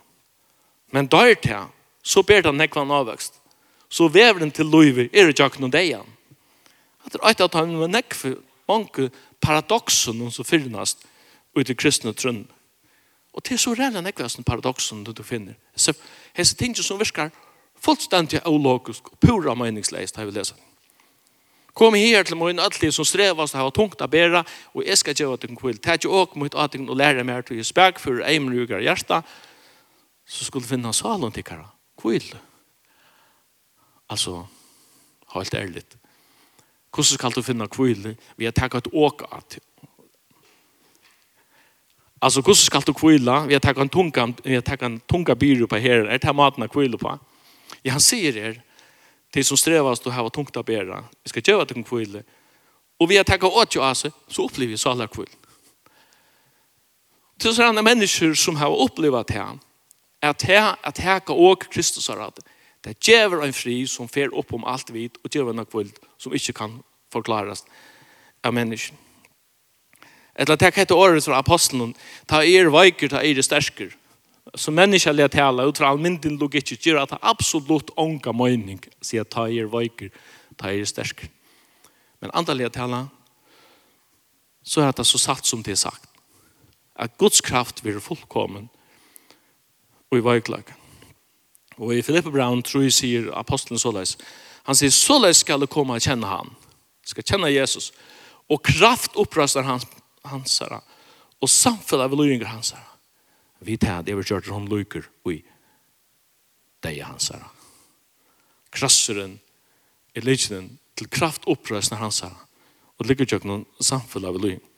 Men 0.88 1.06
døyr 1.12 1.36
til, 1.44 1.68
så 2.00 2.24
ber 2.24 2.48
det 2.48 2.56
nekvann 2.56 2.96
avvekst. 2.96 3.36
Så 3.92 4.08
vever 4.08 4.40
den 4.40 4.50
til 4.56 4.72
løyve, 4.72 5.10
er 5.12 5.28
det 5.28 5.36
ikke 5.36 5.60
noe 5.60 5.72
deian. 5.72 6.08
At 7.04 7.12
det 7.12 7.20
er 7.20 7.36
ikke 7.36 7.50
at 7.52 7.60
han 7.60 7.76
var 7.76 7.92
nekvann 7.92 8.40
mange 8.68 9.10
paradoksen 9.44 10.30
som 10.32 10.48
finnes 10.48 10.96
ut 11.52 11.68
i 11.68 11.76
kristne 11.76 12.16
trønne. 12.16 12.53
Og 13.34 13.42
det 13.42 13.56
er 13.56 13.58
så 13.58 13.74
rævla 13.74 14.00
nekvæsen 14.00 14.44
paradoxen 14.44 15.04
du, 15.04 15.12
du 15.12 15.22
finner. 15.22 15.54
Så 15.76 15.92
hese 16.34 16.56
ting 16.56 16.76
som 16.76 16.98
virkar 16.98 17.30
fullstendig 17.84 18.40
ologisk 18.46 19.10
og 19.12 19.18
pura 19.20 19.54
meningsleist 19.58 20.16
har 20.16 20.28
vi 20.28 20.38
lesa. 20.38 20.54
Kom 21.74 21.96
her 21.98 22.22
til 22.22 22.38
min 22.38 22.62
atli 22.62 22.92
som 22.94 23.04
strevast 23.04 23.56
og 23.56 23.64
ha 23.64 23.70
tungt 23.74 24.02
a 24.02 24.06
bæra, 24.06 24.44
og 24.74 24.84
jeg 24.86 24.98
skal 24.98 25.14
gjøre 25.14 25.32
at 25.32 25.42
den 25.42 25.56
kvill. 25.58 25.78
Tæt 25.82 26.04
jo 26.04 26.12
åk 26.14 26.36
mot 26.36 26.54
at 26.54 26.72
den 26.72 26.86
lærer 26.86 27.26
mer 27.26 27.42
til 27.42 27.58
jeg 27.58 27.66
spek 27.66 27.98
for 27.98 28.22
eimrugar 28.22 28.78
hjerta, 28.78 29.22
så 30.26 30.44
skulle 30.44 30.66
finna 30.66 30.92
salen 30.92 31.32
til 31.32 31.44
kara. 31.44 31.66
Kvill. 31.98 32.30
Altså, 34.08 34.44
helt 35.34 35.54
ærligt. 35.54 35.96
Hvordan 36.94 37.18
skal 37.18 37.34
du 37.34 37.42
finna 37.42 37.66
kvill? 37.66 38.16
Vi 38.36 38.44
har 38.44 38.52
takket 38.52 38.88
åk 38.92 39.26
at 39.32 39.58
Alltså 42.24 42.40
hur 42.40 42.54
ska 42.54 42.80
du 42.80 42.94
kvilla? 42.94 43.46
Vi 43.46 43.54
har 43.54 43.60
tagit 43.60 43.78
en 43.78 43.88
tunga, 43.88 44.34
vi 44.42 44.54
har 44.54 44.62
tagit 44.62 44.82
en 44.82 45.00
tunga 45.00 45.34
byrå 45.34 45.66
på 45.66 45.76
här. 45.76 45.90
Är 45.90 46.18
det 46.18 46.24
här 46.26 46.32
maten 46.32 46.62
att 46.62 46.72
kvilla 46.72 46.98
på? 46.98 47.18
Ja, 47.82 47.92
han 47.92 48.00
säger 48.00 48.36
er, 48.36 48.62
till 49.32 49.44
som 49.44 49.56
strävas 49.56 50.00
du 50.00 50.10
har 50.10 50.30
tungt 50.30 50.56
att 50.56 50.66
bära. 50.66 51.04
Vi 51.22 51.28
ska 51.28 51.40
göra 51.44 51.62
att 51.62 51.68
du 51.68 51.74
kan 51.74 51.84
kvilla. 51.84 52.22
Och 52.98 53.10
vi 53.10 53.16
har 53.16 53.24
tagit 53.24 53.42
åt 53.42 53.76
ju 53.76 53.80
alltså, 53.80 54.10
så 54.28 54.44
upplever 54.44 54.70
vi 54.70 54.78
så 54.78 54.90
alla 54.90 55.06
kvill. 55.06 55.28
Till 57.38 57.54
sådana 57.54 57.82
människor 57.82 58.34
som 58.34 58.56
har 58.56 58.82
upplevt 58.82 59.26
det 59.26 59.34
här, 59.34 59.58
att 60.20 60.42
här, 60.42 60.76
att 60.80 60.98
här 60.98 61.20
kan 61.20 61.56
Kristus 61.70 62.08
har 62.08 62.18
att 62.18 62.38
det 62.80 63.08
ger 63.08 63.44
en 63.44 63.52
fri 63.52 63.86
som 63.86 64.08
fer 64.08 64.34
upp 64.34 64.52
om 64.52 64.64
allt 64.64 64.90
vid 64.90 65.10
och 65.24 65.34
ger 65.34 65.50
en 65.50 65.66
kvill 65.66 65.92
som 66.16 66.32
inte 66.32 66.52
kan 66.52 66.82
förklaras 67.12 67.66
av 68.42 68.54
människan. 68.54 68.96
Eller 70.34 70.56
det 70.56 70.74
heter 70.74 70.98
året 70.98 71.24
fra 71.24 71.38
apostelen, 71.38 71.94
ta 72.26 72.42
er 72.42 72.70
veiker, 72.72 73.08
ta 73.08 73.22
er 73.22 73.42
sterker. 73.42 73.94
Så 74.54 74.70
menneskelig 74.74 75.30
tale, 75.30 75.66
ut 75.66 75.78
fra 75.78 75.92
almindelig 75.94 76.38
logikk, 76.38 76.74
gjør 76.78 77.02
at 77.02 77.14
det 77.14 77.22
absolutt 77.22 77.90
ånga 77.96 78.34
mening, 78.34 78.82
sier 79.02 79.24
ta 79.24 79.46
er 79.48 79.70
veiker, 79.70 80.10
ta 80.58 80.72
er 80.74 80.84
sterker. 80.86 81.30
Men 82.20 82.34
andelig 82.34 82.72
tale, 82.74 83.06
så 84.64 84.80
er 84.80 84.92
det 84.96 85.06
så 85.06 85.18
satt 85.18 85.46
som 85.46 85.62
det 85.62 85.74
er 85.74 85.82
sagt. 85.86 86.08
At 86.96 87.18
Guds 87.18 87.40
kraft 87.40 87.84
vil 87.84 88.00
fullkommen 88.00 88.68
og 90.10 90.18
i 90.18 90.24
veiklagen. 90.24 90.80
Og 91.76 91.96
i 91.96 92.02
Filippe 92.02 92.30
Brown 92.30 92.62
tror 92.62 92.86
jeg 92.86 92.94
sier 92.94 93.32
apostelen 93.34 93.78
såleis. 93.82 94.14
Han 94.64 94.78
sier, 94.78 94.92
såleis 94.94 95.42
skal 95.42 95.60
du 95.60 95.66
komme 95.66 95.96
og 95.96 96.04
kjenne 96.04 96.28
han. 96.30 96.52
Skal 97.04 97.26
kjenne 97.26 97.50
Jesus. 97.50 97.90
Og 98.48 98.62
kraft 98.62 99.18
opprøster 99.18 99.66
hans 99.66 99.86
hansara 100.28 100.80
og 101.42 101.50
samfunnet 101.50 102.06
av 102.06 102.16
løyninger 102.16 102.48
hansara. 102.48 102.86
Vi 103.64 103.76
tar 103.80 104.04
det 104.04 104.16
vi 104.16 104.24
kjørt 104.24 104.50
han 104.52 104.68
løyker 104.68 105.06
i 105.30 105.40
deg 106.84 107.00
hansara. 107.04 107.48
Krasseren 108.74 109.38
er 110.14 110.26
løyken 110.26 110.74
til 110.98 111.10
kraftopprøsene 111.10 112.00
hansara 112.00 112.46
og 112.98 113.08
lykker 113.08 113.28
kjøkken 113.28 113.50
noen 113.50 113.66
samfunnet 113.80 114.30
av 114.30 114.38
løyninger. 114.40 114.70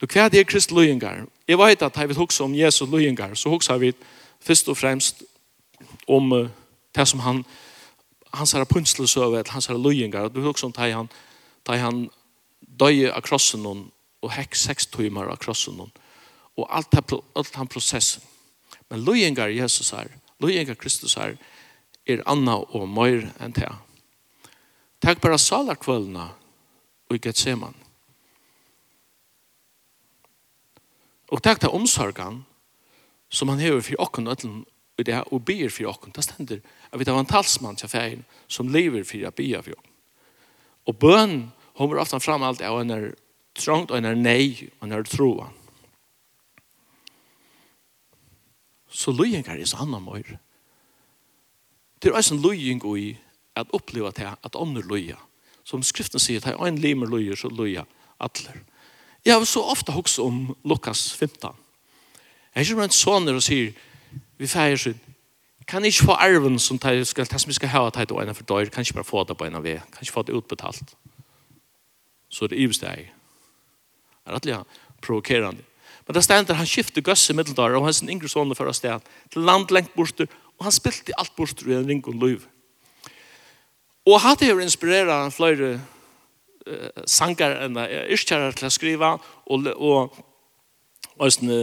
Du 0.00 0.06
hva 0.08 0.30
er 0.32 0.46
krist 0.48 0.72
løyninger? 0.72 1.26
Jeg 1.48 1.58
vet 1.60 1.82
at 1.84 1.96
jeg 1.96 2.08
vil 2.08 2.16
huske 2.22 2.44
om 2.44 2.54
Jesus 2.56 2.88
løyninger, 2.88 3.34
så 3.34 3.50
husker 3.52 3.76
vi 3.76 3.92
først 4.40 4.68
og 4.72 4.78
fremst 4.80 5.24
om 6.08 6.32
uh, 6.32 6.48
det 6.96 7.08
som 7.08 7.20
han 7.20 7.44
hans 8.32 8.52
herre 8.54 8.66
punslesøve, 8.66 9.42
hans 9.48 9.66
herre 9.66 9.82
løyninger, 9.82 10.28
du 10.28 10.40
husker 10.40 10.66
om 10.66 10.72
det 10.72 10.92
han, 10.94 11.08
det 11.66 11.78
han 11.78 12.08
døye 12.80 13.10
av 13.12 13.22
krossen 13.26 13.66
og 14.20 14.32
hekk 14.34 14.56
seks 14.58 14.88
timer 14.92 15.30
av 15.32 15.40
krossen 15.40 15.80
og 15.80 16.66
alt, 16.68 16.94
alt 16.94 17.54
han 17.56 17.70
prosessen. 17.70 18.22
Men 18.90 19.04
løyengar 19.06 19.52
Jesus 19.54 19.92
her, 19.94 20.10
løyengar 20.42 20.76
Kristus 20.76 21.14
her, 21.14 21.36
er 22.06 22.24
anna 22.28 22.58
og 22.58 22.88
mer 22.90 23.28
enn 23.40 23.54
det. 23.54 23.70
Takk 25.00 25.22
bare 25.22 25.38
salarkvølene 25.40 26.26
og 27.08 27.16
ikke 27.16 27.32
et 27.32 27.40
seman. 27.40 27.76
Og 31.30 31.40
takk 31.42 31.62
til 31.62 31.72
omsorgen 31.72 32.42
som 33.30 33.52
han 33.52 33.62
hever 33.62 33.80
for 33.86 34.02
åkken 34.02 34.28
og 34.28 34.44
og 35.00 35.06
det 35.06 35.16
og 35.32 35.44
ber 35.44 35.70
for 35.72 35.88
åkken. 35.88 36.12
Det 36.12 36.24
stender 36.24 36.60
at 36.92 36.98
vi 36.98 37.04
tar 37.04 37.18
en 37.18 37.26
talsmann 37.26 37.76
til 37.76 37.88
ferien 37.88 38.24
som 38.48 38.68
lever 38.68 39.04
for 39.04 39.24
å 39.24 39.32
be 39.32 39.48
for 39.62 39.72
åkken. 39.78 39.94
Og 40.88 40.96
bøn, 40.98 41.52
kommer 41.76 42.00
ofte 42.02 42.20
fram 42.20 42.42
alt 42.42 42.60
av 42.60 42.82
henne 42.82 43.14
trångt 43.58 43.90
og 43.90 43.98
en 43.98 44.08
er 44.10 44.18
nei 44.18 44.70
og 44.78 44.86
en 44.86 44.94
er 44.98 45.08
troan. 45.08 45.56
Så 48.90 49.14
løyengar 49.14 49.58
er 49.58 49.68
sanna 49.70 50.00
møyr. 50.02 50.36
Det 52.02 52.10
er 52.10 52.16
også 52.16 52.34
en 52.34 52.42
løying 52.42 52.82
i 52.98 53.16
at 53.56 53.70
oppleva 53.72 54.10
til 54.10 54.30
at 54.32 54.56
ånder 54.56 54.82
løya. 54.82 55.16
Som 55.64 55.82
skriften 55.82 56.18
sier, 56.18 56.42
at 56.42 56.58
en 56.58 56.78
limer 56.78 57.06
løyer, 57.06 57.36
så 57.36 57.48
løya 57.48 57.84
atler. 58.20 58.56
Jeg 59.24 59.34
har 59.34 59.44
så 59.44 59.62
ofte 59.62 59.92
hoks 59.92 60.18
om 60.18 60.56
Lukas 60.64 61.12
15. 61.12 61.50
Jeg 62.54 62.60
er 62.60 62.66
ikke 62.66 62.84
en 62.84 62.96
sånn 62.96 63.28
og 63.28 63.42
sier, 63.44 63.76
vi 64.40 64.48
feier 64.48 64.80
sin, 64.80 64.98
kan 65.70 65.84
ikke 65.84 66.08
få 66.08 66.16
arven 66.18 66.58
som 66.58 66.78
det 66.82 67.06
skal, 67.06 67.28
det 67.30 67.40
som 67.40 67.48
vi 67.48 67.54
skal 67.54 67.70
ha 67.70 67.82
til 67.94 68.16
å 68.16 68.22
ene 68.22 68.34
for 68.34 68.48
døyr, 68.48 68.72
kan 68.72 68.82
ikke 68.82 68.98
bare 68.98 69.06
få 69.06 69.22
det 69.28 69.36
på 69.38 69.46
en 69.46 69.60
av 69.60 69.62
vi, 69.62 69.76
kan 69.78 70.02
ikke 70.02 70.16
få 70.16 70.24
det 70.26 70.34
utbetalt. 70.34 70.96
Så 72.28 72.48
det 72.50 72.58
er 72.58 72.64
ivesteg. 72.64 73.12
Det 74.30 74.54
er 74.54 74.62
rettelig 74.62 75.02
provokerende. 75.02 75.64
Men 76.06 76.14
det 76.14 76.24
stender, 76.24 76.56
han 76.58 76.66
skifter 76.66 77.04
gøss 77.06 77.28
i 77.30 77.34
middeldare, 77.38 77.78
og 77.78 77.86
hans 77.86 78.02
yngre 78.02 78.28
sånne 78.28 78.56
fører 78.58 78.74
sted, 78.74 79.04
til 79.30 79.44
land 79.46 79.70
lengt 79.70 79.92
borster, 79.94 80.26
og 80.58 80.66
han 80.66 80.74
spilte 80.74 81.14
alt 81.18 81.36
borster 81.36 81.70
i 81.70 81.76
en 81.78 81.86
ring 81.86 82.02
og 82.02 82.16
løyv. 82.18 82.46
Og 84.10 84.20
hadde 84.24 84.48
jo 84.48 84.58
inspireret 84.58 85.34
flere 85.36 85.70
uh, 86.66 87.04
sanger 87.06 87.54
enn 87.66 87.78
yrkjærer 88.10 88.58
til 88.58 88.66
å 88.66 88.72
skrive, 88.74 89.12
og, 89.46 89.70
og, 89.76 90.18
og 91.14 91.32
sånne 91.36 91.60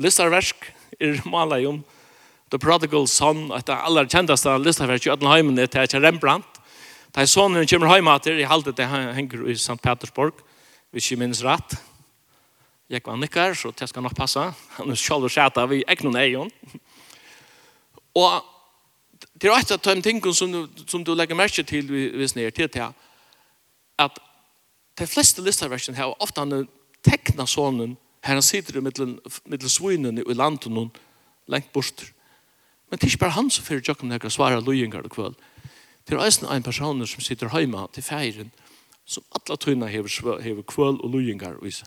listarversk 0.00 0.70
er 0.96 1.20
malet 1.34 1.68
om 1.68 1.84
The 2.54 2.60
Prodigal 2.62 3.08
Son, 3.10 3.50
et 3.52 3.68
av 3.68 3.84
aller 3.88 4.08
kjenteste 4.08 4.58
listarversk 4.64 5.08
i 5.08 5.16
Ødenheimen 5.18 5.58
er 5.58 5.68
til 5.74 6.00
Rembrandt. 6.00 6.60
Da 7.14 7.28
sonen 7.28 7.66
kommer 7.68 7.92
hjemme 7.92 8.16
til, 8.24 8.40
jeg 8.40 8.50
halte 8.50 8.72
det 8.74 8.88
henger 8.88 9.44
i 9.50 9.54
St. 9.58 9.76
Petersburg, 9.82 10.40
hvis 10.94 11.12
jeg 11.12 11.20
minnes 11.20 11.44
rett, 11.44 11.76
Jeg 12.88 13.02
var 13.04 13.16
nikker, 13.16 13.54
så 13.54 13.72
det 13.72 13.88
skal 13.88 14.02
nok 14.02 14.16
passe. 14.16 14.40
Han 14.76 14.90
er 14.90 14.98
selv 15.00 15.24
og 15.24 15.32
skjæta 15.32 15.64
vi 15.70 15.82
ikke 15.88 16.04
noen 16.04 16.20
egen. 16.20 16.50
Og 18.14 18.44
det 19.40 19.50
er 19.50 19.56
et 19.56 19.72
av 19.72 19.80
de 19.80 20.02
tingene 20.02 20.34
som, 20.34 20.52
du, 20.52 20.84
som 20.86 21.04
du 21.04 21.14
legger 21.14 21.38
merke 21.38 21.64
til 21.66 21.88
hvis 21.88 22.36
ni 22.36 22.44
nere 22.44 22.54
til 22.54 22.68
det 22.68 22.90
at 23.98 24.18
de 24.98 25.06
fleste 25.06 25.42
listaversene 25.42 25.96
har 25.96 26.14
ofte 26.22 26.42
han 26.42 26.68
tekna 27.04 27.46
sånn 27.46 27.96
her 28.24 28.38
han 28.38 28.42
sitter 28.42 28.78
i 28.78 28.84
middel 28.84 29.70
svinen 29.70 30.20
i 30.22 30.36
landet 30.36 30.70
noen 30.72 30.92
lengt 31.50 31.72
bort. 31.72 32.06
Men 32.88 32.98
det 32.98 33.08
er 33.08 33.12
ikke 33.12 33.24
bare 33.26 33.36
han 33.36 33.50
som 33.52 33.66
fyrir 33.66 33.84
jokken 33.84 34.14
her 34.14 34.30
svarer 34.32 34.64
løyengar 34.64 35.04
og 35.04 35.12
kvöld. 35.12 35.34
Det 36.04 36.14
er 36.14 36.24
eisen 36.24 36.48
en 36.48 36.62
person 36.62 37.06
som 37.06 37.24
sitter 37.24 37.52
heima 37.52 37.86
til 37.92 38.04
feiren 38.04 38.52
som 39.04 39.24
alla 39.36 39.56
tøyna 39.60 39.86
hever, 39.92 40.40
hever 40.40 40.62
kvöld 40.62 41.02
og 41.04 41.12
løyengar 41.12 41.58
og 41.60 41.68
isa. 41.68 41.86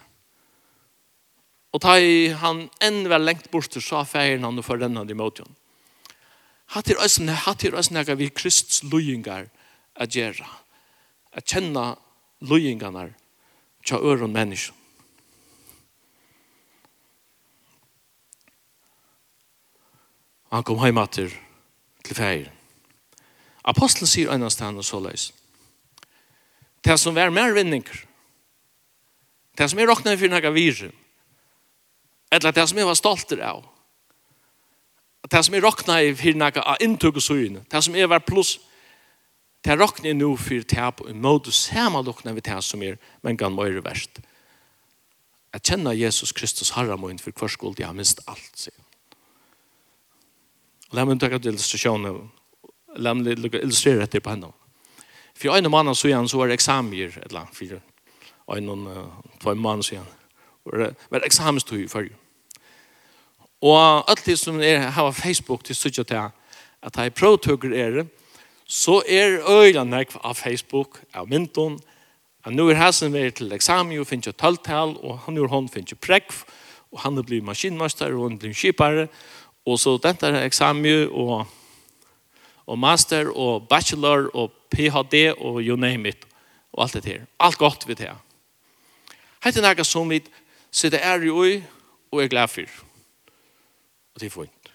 Og 1.77 1.83
ta 1.83 1.99
i 2.01 2.31
han 2.33 2.63
enn 2.81 3.03
var 3.05 3.21
lengt 3.21 3.51
bort 3.53 3.69
til 3.69 3.83
sa 3.85 3.99
feiren 4.01 4.47
han 4.47 4.57
og 4.57 4.65
forrennende 4.65 5.13
imot 5.13 5.43
henne. 5.43 5.53
Hatt 6.73 6.89
er 6.89 6.97
øsne, 7.05 7.35
hatt 7.45 7.61
vi 8.17 8.29
Krists 8.33 8.81
løyingar 8.81 9.45
a 9.95 10.07
gjerra. 10.09 10.49
A 11.37 11.39
kjenna 11.39 11.95
løyingarna 12.41 13.13
tja 13.85 14.01
øron 14.01 14.33
menneskje. 14.33 14.73
Han 20.49 20.63
kom 20.63 20.79
heim 20.79 20.97
til 21.11 21.29
til 22.03 22.15
feir. 22.15 22.51
Apostelen 23.63 24.07
sier 24.07 24.33
øynast 24.33 24.57
til 24.57 24.65
han 24.65 24.77
og 24.77 24.85
så 24.85 24.99
leis. 24.99 25.31
Det 26.81 26.99
som 26.99 27.17
er 27.17 27.29
mer 27.29 27.53
vinninger, 27.53 28.05
det 29.57 29.69
som 29.69 29.79
er 29.79 29.87
råkna 29.87 30.13
i 30.13 30.17
fyrir 30.17 30.31
naga 30.31 30.49
eller 32.37 32.55
det 32.55 32.67
som 32.69 32.77
jeg 32.77 32.87
var 32.87 32.97
stolt 32.99 33.33
av. 33.41 33.65
Det 35.27 35.43
som 35.43 35.55
jeg 35.55 35.63
råkna 35.63 35.99
i 36.03 36.13
hirnaka 36.15 36.63
av 36.63 36.81
inntugg 36.81 37.19
og 37.19 37.23
søgn, 37.23 37.59
det 37.67 37.83
som 37.83 37.95
jeg 37.95 38.09
var 38.09 38.23
pluss, 38.23 38.57
det 39.65 39.75
råkna 39.75 40.11
jeg 40.11 40.19
nå 40.19 40.29
for 40.39 40.63
tap 40.69 41.01
og 41.03 41.15
måte 41.15 41.51
samme 41.51 41.97
samalokna 41.99 42.33
vi 42.37 42.45
det 42.45 42.61
som 42.63 42.83
er, 42.83 42.97
men 43.21 43.37
kan 43.37 43.55
møyre 43.55 43.83
verst. 43.83 44.21
Jeg 45.53 45.63
kjenner 45.63 45.97
Jesus 45.97 46.31
Kristus 46.31 46.71
herre 46.75 46.97
møyne 46.97 47.19
for 47.19 47.35
hver 47.35 47.51
skuld 47.51 47.79
jeg 47.79 47.87
har 47.87 47.97
mist 47.97 48.21
alt, 48.27 48.51
sier. 48.55 48.75
Og 50.87 50.95
la 50.95 51.03
meg 51.03 51.19
takke 51.19 51.39
til 51.41 51.51
illustrasjonen, 51.51 52.29
la 52.95 53.13
meg 53.17 53.33
illustrere 53.43 54.05
dette 54.05 54.21
på 54.23 54.31
henne. 54.31 54.53
For 55.37 55.53
en 55.53 55.71
mann 55.71 55.95
så 55.95 56.07
igjen 56.07 56.29
så 56.29 56.39
var 56.39 56.47
det 56.47 56.57
eksamier, 56.57 57.17
eller 57.25 57.49
for 57.53 58.55
en 58.55 58.69
og 58.69 59.51
en 59.51 59.59
mann 59.61 59.83
så 59.83 59.97
igjen. 59.97 60.07
Det 60.67 60.93
var 61.11 61.25
eksamenstøy 61.27 61.83
i 61.83 61.91
førre. 61.91 62.15
Og 63.61 64.09
alt 64.09 64.25
det 64.25 64.37
som 64.39 64.61
er, 64.61 64.89
har 64.93 65.11
Facebook 65.11 65.63
til 65.63 65.75
sutja 65.75 66.03
til 66.03 66.29
at 66.83 66.97
jeg 66.97 67.13
prøvtøkker 67.13 67.73
er 67.73 67.91
det, 67.91 68.07
så 68.67 69.01
er 69.07 69.39
øyla 69.47 69.83
nekv 69.83 70.17
av 70.23 70.35
Facebook, 70.35 70.99
av 71.13 71.29
myndon, 71.31 71.79
at 72.45 72.53
nå 72.53 72.67
er 72.69 72.79
hæsen 72.79 73.13
vei 73.13 73.29
til 73.31 73.51
eksamen, 73.55 73.97
og 73.99 74.07
finner 74.07 74.29
jo 74.29 74.35
talltal, 74.37 74.95
og 75.01 75.23
han 75.25 75.35
gjør 75.39 75.51
hånd 75.51 75.69
finner 75.71 75.95
jo 75.95 75.99
prekv, 76.03 76.43
og 76.91 77.01
han 77.03 77.19
blir 77.23 77.43
maskinmaster, 77.43 78.13
og 78.13 78.29
han 78.29 78.37
blir 78.39 78.55
kipare, 78.55 79.07
og 79.65 79.79
så 79.79 79.97
dette 80.03 80.27
er 80.27 80.45
eksamen, 80.45 81.09
og, 81.11 81.47
og 82.67 82.79
master, 82.79 83.31
og 83.31 83.67
bachelor, 83.67 84.29
og 84.35 84.51
PhD, 84.71 85.33
og 85.39 85.61
you 85.63 85.75
name 85.75 86.09
it, 86.09 86.27
og 86.73 86.83
alt 86.83 86.99
det 86.99 87.05
her. 87.05 87.25
Alt 87.39 87.57
godt 87.57 87.87
vi 87.87 87.93
det 87.93 88.11
her. 88.11 88.19
er 89.43 89.61
nekka 89.61 89.83
som 89.83 90.09
vi 90.09 90.21
sitter 90.71 90.99
er 90.99 91.23
i 91.23 91.31
øy, 91.31 91.63
og 92.11 92.23
er 92.23 92.27
glad 92.27 92.47
for 92.47 92.86
og 94.17 94.21
det 94.21 94.31
er 94.31 94.33
fint. 94.33 94.69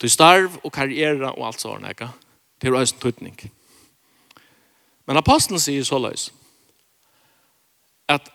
Du 0.00 0.08
starv 0.08 0.54
og 0.64 0.72
karriere 0.72 1.28
og 1.34 1.44
alt 1.50 1.60
sånt, 1.60 1.84
ikke? 1.90 2.08
Det 2.56 2.70
er 2.70 2.76
også 2.78 2.94
en 2.96 3.00
tøtning. 3.02 3.34
Men 5.04 5.20
apostelen 5.20 5.60
sier 5.60 5.84
så 5.84 5.98
løs, 6.00 6.30
at 8.08 8.30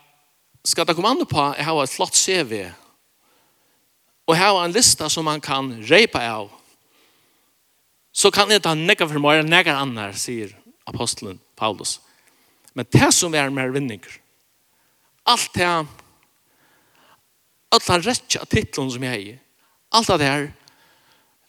skal 0.62 0.86
det 0.86 0.94
komme 0.94 1.10
an 1.10 1.26
på 1.26 1.40
at 1.42 1.58
jeg 1.58 1.66
har 1.66 1.80
et 1.82 1.90
flott 1.90 2.14
CV, 2.14 2.60
og 4.28 4.36
jeg 4.36 4.44
har 4.44 4.60
en 4.62 4.76
lista 4.76 5.08
som 5.10 5.26
man 5.26 5.42
kan 5.42 5.72
reipa 5.90 6.22
av, 6.22 6.52
så 8.14 8.30
kan 8.30 8.54
jeg 8.54 8.62
ta 8.62 8.76
nekka 8.78 9.08
for 9.10 9.18
meg, 9.18 9.42
nekka 9.48 9.74
annar, 9.74 10.14
sier 10.14 10.54
apostelen 10.86 11.40
Paulus. 11.58 11.98
Men 12.78 12.86
det 12.94 13.10
som 13.16 13.34
er 13.34 13.50
mer 13.50 13.74
vinninger, 13.74 14.20
alt 15.26 15.50
det, 15.58 15.66
alt 17.74 17.90
han 17.90 18.06
rettja 18.06 18.46
titlen 18.46 18.94
som 18.94 19.02
jeg 19.10 19.28
er, 19.34 19.44
Alt 19.94 20.10
av 20.12 20.20
det 20.20 20.28
her 20.28 20.46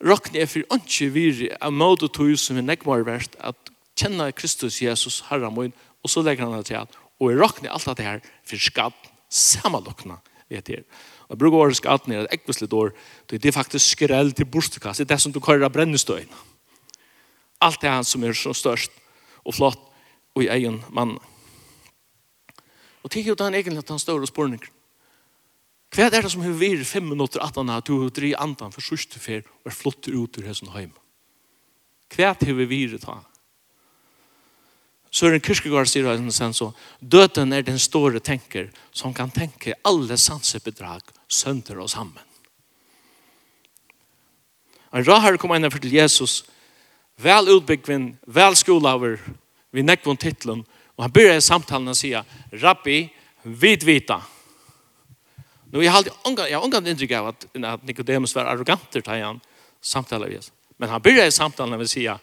råkne 0.05 0.43
er 0.43 0.48
for 0.48 0.77
ikke 0.77 1.10
viri 1.12 1.50
av 1.60 1.75
måte 1.75 2.08
tog 2.08 2.31
som 2.39 2.60
er 2.60 2.67
nekmar 2.67 3.03
verst 3.08 3.36
at 3.43 3.72
kjenne 4.00 4.29
Kristus 4.31 4.79
Jesus 4.81 5.22
herre 5.27 5.51
min 5.51 5.74
og 6.00 6.12
så 6.12 6.24
legger 6.24 6.48
han 6.48 6.55
det 6.55 6.69
til 6.72 6.79
at 6.79 6.96
og 7.19 7.31
jeg 7.34 7.39
råkne 7.41 7.72
alt 7.74 7.88
av 7.91 7.98
det 8.00 8.05
her 8.08 8.22
for 8.48 8.63
skatt 8.63 9.10
samanlokna 9.27 10.22
vet 10.48 10.72
jeg 10.72 10.86
og 11.27 11.36
jeg 11.36 11.41
bruker 11.41 11.65
året 11.65 11.79
skatt 11.81 12.08
nere 12.08 12.29
et 12.29 12.38
ekvislig 12.39 12.72
år 12.72 12.93
det 13.27 13.43
er 13.43 13.58
faktisk 13.58 13.98
skrell 13.98 14.31
til 14.31 14.48
bostekast 14.48 15.03
det 15.03 15.10
er 15.10 15.17
det 15.17 15.22
som 15.25 15.36
du 15.36 15.41
kører 15.43 15.67
av 15.67 15.75
brennestøyna 15.75 16.48
alt 17.60 17.81
det 17.81 17.91
er 17.91 18.00
han 18.00 18.08
som 18.08 18.24
er 18.24 18.39
så 18.39 18.55
størst 18.55 18.96
og 19.43 19.55
flott 19.55 19.84
og 20.36 20.43
i 20.43 20.50
egen 20.53 20.79
mann. 20.96 21.17
Og 23.03 23.12
tenk 23.12 23.29
jo 23.29 23.38
den 23.39 23.55
egentlig 23.55 23.84
at 23.84 23.91
han 23.91 24.01
står 24.01 24.24
og 24.24 24.31
spurninger 24.31 24.72
Hva 25.89 26.05
er 26.05 26.13
det 26.13 26.29
som 26.29 26.43
har 26.46 26.53
vært 26.53 26.86
fem 26.86 27.08
minutter 27.10 27.41
at 27.41 27.55
han 27.58 27.72
har 27.72 27.81
to 27.86 27.98
og 28.05 28.13
tre 28.13 28.36
andan 28.38 28.74
for 28.74 28.86
sørste 28.86 29.22
fer 29.22 29.41
og 29.63 29.72
er 29.72 29.75
flott 29.75 30.08
ut 30.08 30.38
ur 30.38 30.46
hessen 30.46 30.69
heim? 30.75 30.93
Hva 32.13 32.31
er 32.31 32.39
det 32.41 32.55
vi 32.58 32.69
vært 32.69 33.05
da? 33.05 33.19
Søren 35.10 35.41
Kirkegaard 35.41 35.89
sier 35.89 36.05
han 36.05 36.29
sen 36.31 36.53
så, 36.53 36.69
døden 37.01 37.53
er 37.53 37.65
den 37.65 37.79
store 37.81 38.22
tenker 38.22 38.69
som 38.93 39.13
kan 39.17 39.31
tenke 39.34 39.74
alle 39.81 40.17
sansebedrag 40.22 41.01
sønder 41.25 41.81
og 41.81 41.89
sammen. 41.89 42.22
En 44.93 45.05
rahar 45.05 45.38
kom 45.38 45.53
inn 45.53 45.69
til 45.69 45.93
Jesus, 45.93 46.43
vel 47.17 47.50
utbyggvinn, 47.55 48.15
vel 48.25 48.55
skolaver, 48.58 49.17
vi 49.74 49.81
nekvån 49.86 50.17
titlen, 50.17 50.63
og 50.98 51.05
han 51.05 51.13
begynner 51.13 51.41
i 51.41 51.46
samtalen 51.46 51.89
og 51.89 51.98
sier, 51.98 52.25
Rabbi, 52.62 53.03
vit 53.43 53.86
vita, 53.86 54.22
Nu 55.71 55.83
jag 55.83 55.91
hade 55.91 56.11
onga 56.23 56.49
jag 56.49 56.63
onga 56.63 56.77
inte 56.89 57.05
gav 57.05 57.27
att 57.27 57.45
att 57.63 57.83
Nikodemus 57.83 58.35
var 58.35 58.45
arroganter 58.45 59.01
där 59.01 59.21
han 59.21 59.39
samtala 59.81 60.27
vi. 60.27 60.39
Men 60.77 60.89
han 60.89 61.01
började 61.01 61.31
samtalen 61.31 61.77
med 61.77 61.89
säga 61.89 62.19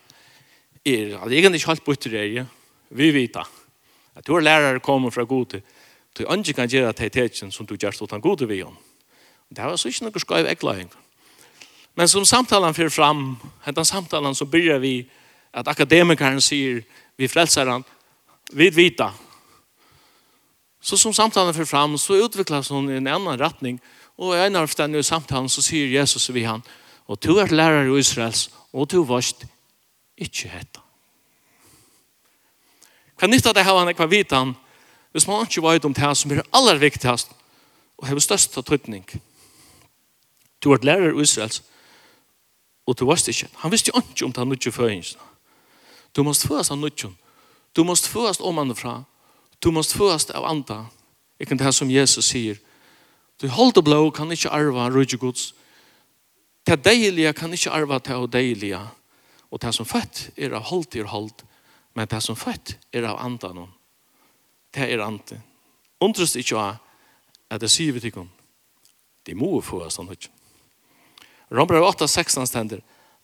är 0.84 1.14
att 1.14 1.32
jag 1.32 1.54
inte 1.54 1.68
helt 1.68 1.84
bort 1.84 2.00
det 2.00 2.46
Vi 2.88 3.10
vet 3.10 3.36
Att 4.14 4.24
du 4.24 4.40
lärare 4.40 4.78
kommer 4.80 5.10
från 5.10 5.26
Gud. 5.26 5.62
Du 6.12 6.26
ange 6.26 6.52
kan 6.52 6.68
göra 6.68 6.92
täthetsen 6.92 7.52
som 7.52 7.66
du 7.66 7.76
gör 7.80 8.04
utan 8.04 8.20
god 8.20 8.42
vi 8.42 8.62
om. 8.62 8.76
Det 9.48 9.62
var 9.62 9.76
så 9.76 9.88
inte 9.88 10.04
något 10.04 10.20
skoj 10.20 10.46
äckling. 10.46 10.88
Men 11.94 12.08
som 12.08 12.26
samtalen 12.26 12.74
för 12.74 12.88
fram, 12.88 13.36
den 13.74 13.84
samtalen 13.84 14.34
så 14.34 14.44
börjar 14.44 14.78
vi 14.78 15.06
att 15.50 15.68
akademikern 15.68 16.40
säger 16.40 16.82
vi 17.16 17.28
frälsar 17.28 17.66
han 17.66 17.84
vid 18.52 18.74
vita 18.74 19.14
Så 20.86 20.98
som 20.98 21.14
samtalen 21.14 21.54
för 21.54 21.64
fram 21.64 21.98
så 21.98 22.16
utvecklas 22.16 22.68
hon 22.70 22.90
i 22.90 22.96
en 22.96 23.06
annan 23.06 23.38
riktning. 23.38 23.80
Och 24.16 24.36
i 24.36 24.38
en 24.38 24.56
av 24.56 24.70
den 24.76 25.04
samtalen 25.04 25.48
så 25.48 25.62
säger 25.62 25.86
Jesus 25.86 26.30
vid 26.30 26.46
han. 26.46 26.62
Och 27.06 27.18
du 27.20 27.40
är 27.40 27.48
lärare 27.48 27.96
i 27.96 27.98
Israels 27.98 28.50
och 28.70 28.86
du 28.86 29.04
varst 29.04 29.36
inte 30.16 30.48
hetta. 30.48 30.80
Hva 33.18 33.26
nytta 33.26 33.52
det 33.52 33.64
har 33.64 33.78
han 33.78 33.88
ekva 33.88 34.06
vitan 34.06 34.54
hvis 35.10 35.26
man 35.26 35.42
ikke 35.42 35.64
vet 35.64 35.88
om 35.88 35.96
det 35.96 36.12
som 36.14 36.30
er 36.30 36.44
aller 36.52 36.78
viktigast 36.78 37.34
og 37.98 38.06
har 38.06 38.22
størst 38.22 38.54
tøytning. 38.54 39.02
Du 40.62 40.70
var 40.70 40.86
lærer 40.86 41.18
i 41.18 41.22
Israels 41.22 41.62
og 42.86 42.94
du 42.94 43.06
varst 43.10 43.28
ikke. 43.28 43.50
Han 43.64 43.74
visste 43.74 43.90
jo 43.90 44.04
ikke 44.04 44.24
om 44.24 44.32
det 44.32 44.44
han 44.44 44.52
ikke 44.52 44.72
føringen. 44.72 45.18
Du 46.14 46.22
måst 46.22 46.46
først 46.46 46.70
han 46.70 46.84
ikke. 46.84 47.10
Du 47.76 47.82
måst 47.84 48.06
først 48.08 48.40
om 48.40 48.62
han 48.62 48.76
fra 48.76 49.02
Du 49.62 49.70
måst 49.70 49.92
först 49.92 50.30
av 50.30 50.44
anda. 50.44 50.86
Ikke 51.40 51.56
det 51.56 51.72
som 51.72 51.90
Jesus 51.90 52.30
sier. 52.32 52.58
Du 53.40 53.48
holdt 53.48 53.82
blå 53.84 54.10
kan 54.10 54.32
ikke 54.32 54.52
arva 54.52 54.88
rydde 54.90 55.18
gods. 55.20 55.52
Det 56.66 56.80
deilige 56.84 57.32
kan 57.36 57.52
ikke 57.52 57.72
arva 57.72 57.98
det 57.98 58.32
deilige. 58.32 58.80
Og 59.50 59.60
det 59.60 59.74
som 59.74 59.86
født 59.86 60.30
er 60.36 60.56
av 60.56 60.62
holdt 60.70 60.96
er 60.96 61.10
holdt. 61.10 61.44
Men 61.94 62.08
det 62.08 62.22
som 62.22 62.36
født 62.36 62.76
er 62.92 63.04
av 63.04 63.20
anda 63.20 63.52
andan. 63.52 63.72
Det 64.74 64.88
er 64.92 65.04
anda. 65.04 65.40
Undrest 66.00 66.36
ikke 66.36 66.56
av 66.56 66.76
at 67.50 67.60
det 67.60 67.70
sier 67.70 67.92
vi 67.92 68.00
til 68.00 68.16
henne. 68.16 68.32
Det 69.26 69.36
må 69.36 69.60
først 69.60 69.98
han 69.98 70.08
anda. 70.08 70.32
Rombrev 71.50 71.84
8, 71.86 72.08
16 72.08 72.46
stender. 72.46 72.80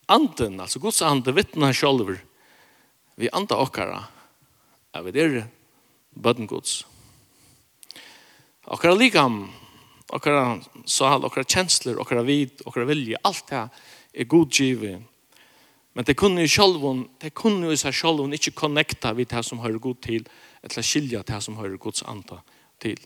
Anden, 0.08 0.60
altså 0.60 0.78
Guds 0.78 1.02
ande, 1.02 1.34
vittnar 1.34 1.72
sjolver. 1.72 2.20
Vi 3.16 3.28
anda 3.32 3.58
okkara. 3.58 4.04
Er 4.94 5.02
vi 5.02 5.10
der 5.10 5.42
bøtten 6.14 6.46
gods. 6.46 6.82
Okkara 8.72 8.94
likam, 8.94 9.46
okkara 10.12 10.60
sal, 10.86 11.24
okkara 11.26 11.46
kjensler, 11.48 11.98
okkara 12.00 12.22
vid, 12.26 12.62
okkara 12.66 12.86
vilje, 12.88 13.18
alt 13.26 13.48
det 13.50 13.62
er 14.12 14.28
godgivet. 14.30 15.02
Men 15.92 16.06
det 16.08 16.16
kunne 16.16 16.44
jo 16.44 16.48
sjálvun, 16.48 17.02
det 17.20 17.34
kunne 17.36 17.68
jo 17.68 17.76
seg 17.76 17.96
sjálvun 17.96 18.32
ikke 18.36 18.54
connecta 18.62 19.12
vid 19.16 19.28
det 19.32 19.42
som 19.44 19.60
hører 19.60 19.82
god 19.82 20.00
til, 20.04 20.24
eller 20.62 20.86
skilja 20.86 21.24
det 21.26 21.42
som 21.44 21.58
hører 21.58 21.76
gods 21.80 22.04
anta 22.08 22.40
til. 22.80 22.96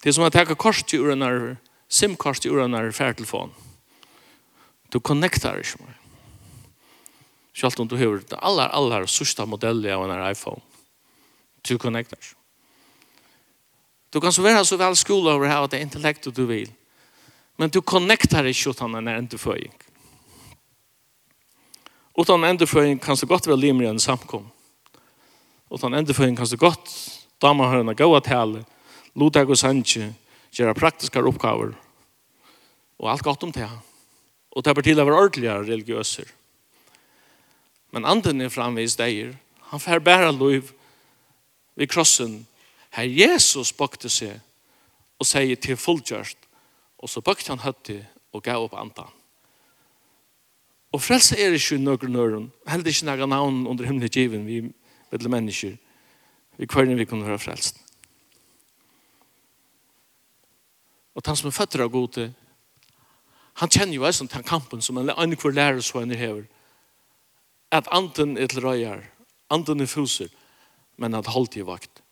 Det 0.00 0.12
er 0.12 0.16
som 0.16 0.24
at 0.24 0.36
jeg 0.36 0.56
kors 0.60 0.82
til 0.84 1.04
urenar, 1.04 1.56
simkors 1.88 2.40
til 2.40 2.54
urenar 2.56 2.90
færtelfon. 2.92 3.52
Du 4.92 5.00
connectar 5.00 5.58
ikke 5.60 5.82
mer. 5.82 5.98
Sjálvun 7.54 7.90
du 7.90 7.96
hører 7.96 8.22
det 8.22 8.38
aller, 8.40 8.70
aller 8.70 9.06
sørsta 9.10 9.46
modellet 9.46 9.92
av 9.92 10.06
en 10.06 10.30
iPhone 10.30 10.62
to 11.64 11.78
connectors. 11.78 12.34
Du 14.12 14.20
kan 14.20 14.32
så 14.32 14.42
være 14.42 14.64
så 14.64 14.76
vel 14.78 14.96
skole 14.96 15.32
over 15.32 15.48
her 15.48 15.64
at 15.64 15.72
det 15.72 15.80
er 15.80 15.86
intellektet 15.88 16.36
du 16.36 16.44
vil. 16.46 16.70
Men 17.58 17.70
du 17.70 17.80
connectar 17.80 18.46
ikke 18.46 18.70
utan 18.70 18.94
en 18.94 19.08
endeføying. 19.08 19.74
Utan 22.14 22.44
endeføying 22.44 23.00
kan 23.02 23.16
så 23.16 23.26
godt 23.26 23.46
være 23.46 23.58
limere 23.58 23.90
enn 23.90 23.98
samkom. 23.98 24.46
Utan 25.70 25.94
endeføying 25.94 26.36
kan 26.38 26.46
så 26.46 26.56
godt 26.56 26.92
damer 27.42 27.66
har 27.66 27.82
gå 27.82 27.94
gåa 27.94 28.20
tale, 28.20 28.64
lodag 29.14 29.50
og 29.50 29.58
sanje, 29.58 30.14
gjøre 30.52 30.74
praktiske 30.74 31.18
oppgaver. 31.18 31.74
Og 32.98 33.10
alt 33.10 33.22
godt 33.22 33.42
om 33.42 33.52
det. 33.52 33.68
Og 34.54 34.64
det 34.64 34.70
er 34.70 34.82
til 34.82 35.00
å 35.00 35.04
være 35.04 35.18
ordentligere 35.18 35.66
religiøser. 35.66 36.30
Men 37.90 38.06
anden 38.06 38.40
er 38.40 38.48
framvis 38.48 38.96
deg, 38.96 39.36
Han 39.70 39.80
får 39.80 39.98
bæra 39.98 40.30
liv 40.30 40.70
vid 41.74 41.90
krossen, 41.90 42.46
her 42.94 43.08
Jesus 43.08 43.72
bøkte 43.72 44.08
seg 44.12 44.38
og 45.18 45.26
sier 45.26 45.58
til 45.58 45.78
fullgjørst, 45.78 46.38
og 46.98 47.10
så 47.10 47.22
bøkte 47.24 47.52
han 47.52 47.64
høtti 47.64 47.98
og 48.34 48.42
gav 48.42 48.66
opp 48.66 48.76
andan. 48.78 49.10
Og 50.94 51.02
frelse 51.02 51.36
er 51.40 51.56
ikke 51.56 51.80
noen 51.82 52.12
nøren, 52.14 52.50
heller 52.70 52.90
ikke 52.90 53.08
noen 53.08 53.30
navn 53.30 53.64
under 53.66 53.86
himmelen 53.88 54.12
given 54.14 54.46
vi 54.46 54.60
vedle 55.10 55.30
mennesker, 55.30 55.74
vi 56.56 56.70
kvarne 56.70 56.94
vi 56.94 57.06
kunne 57.08 57.26
høre 57.26 57.42
frelst. 57.42 57.80
Og 61.14 61.22
han 61.26 61.38
som 61.38 61.50
er 61.50 61.54
føtter 61.54 61.82
av 61.82 61.90
gode, 61.94 62.28
han 63.58 63.70
kjenner 63.70 63.94
jo 63.94 64.06
også 64.06 64.26
den 64.30 64.46
kampen 64.46 64.82
som 64.82 64.98
en 64.98 65.10
annen 65.14 65.38
kvar 65.38 65.54
lærer 65.54 65.82
så 65.82 66.00
henne 66.02 66.18
hever, 66.18 66.46
at 67.70 67.90
anden 67.90 68.36
er 68.38 68.50
til 68.50 68.62
røyer, 68.62 69.02
anden 69.50 69.80
er 69.80 69.90
fuser, 69.90 70.30
men 70.96 71.14
at 71.14 71.30
holdt 71.30 71.56
i 71.56 71.66
vakt. 71.66 72.02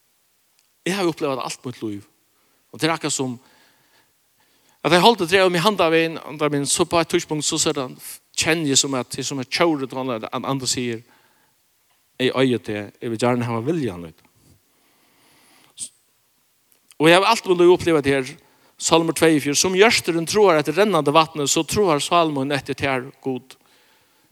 Jeg 0.87 0.97
har 0.99 1.07
opplevd 1.07 1.43
alt 1.43 1.65
mot 1.65 1.83
liv. 1.83 2.03
Og 2.73 2.81
det 2.81 2.89
er 2.89 2.95
akkurat 2.95 3.15
som 3.15 3.39
at 4.83 4.91
jeg 4.91 5.03
holdt 5.05 5.29
det 5.31 5.43
om 5.45 5.55
i 5.55 5.63
handa 5.63 5.87
veien, 5.93 6.19
andre 6.27 6.49
min, 6.51 6.67
så 6.67 6.83
på 6.85 6.99
et 6.99 7.07
tørspunkt 7.07 7.47
så 7.47 7.59
ser 7.61 7.79
han 7.79 7.95
kjenner 8.35 8.73
jeg 8.73 8.81
som 8.81 8.95
at 8.99 9.13
det 9.15 9.25
som 9.27 9.39
er 9.39 9.47
kjøret, 9.47 9.93
og 9.95 10.27
han 10.33 10.49
andre 10.49 10.67
sier, 10.67 11.05
jeg 12.19 12.33
øyer 12.35 12.59
til, 12.59 12.91
jeg 13.01 13.11
vil 13.13 13.21
gjerne 13.21 13.47
ha 13.47 13.61
viljan 13.63 14.09
ut. 14.11 14.25
Og 16.99 17.09
jeg 17.09 17.19
har 17.19 17.27
alltid 17.27 17.53
villet 17.53 17.75
oppleve 17.75 18.03
det 18.03 18.17
her, 18.17 18.35
Salmer 18.83 19.15
24, 19.15 19.55
som 19.55 19.77
gjørsteren 19.79 20.27
tror 20.27 20.57
at 20.59 20.71
rennande 20.75 21.15
vattnet, 21.15 21.51
så 21.51 21.63
tror 21.63 22.01
Salmen 22.03 22.51
etter 22.51 22.75
det 22.75 22.89
her 22.89 23.05
god. 23.23 23.55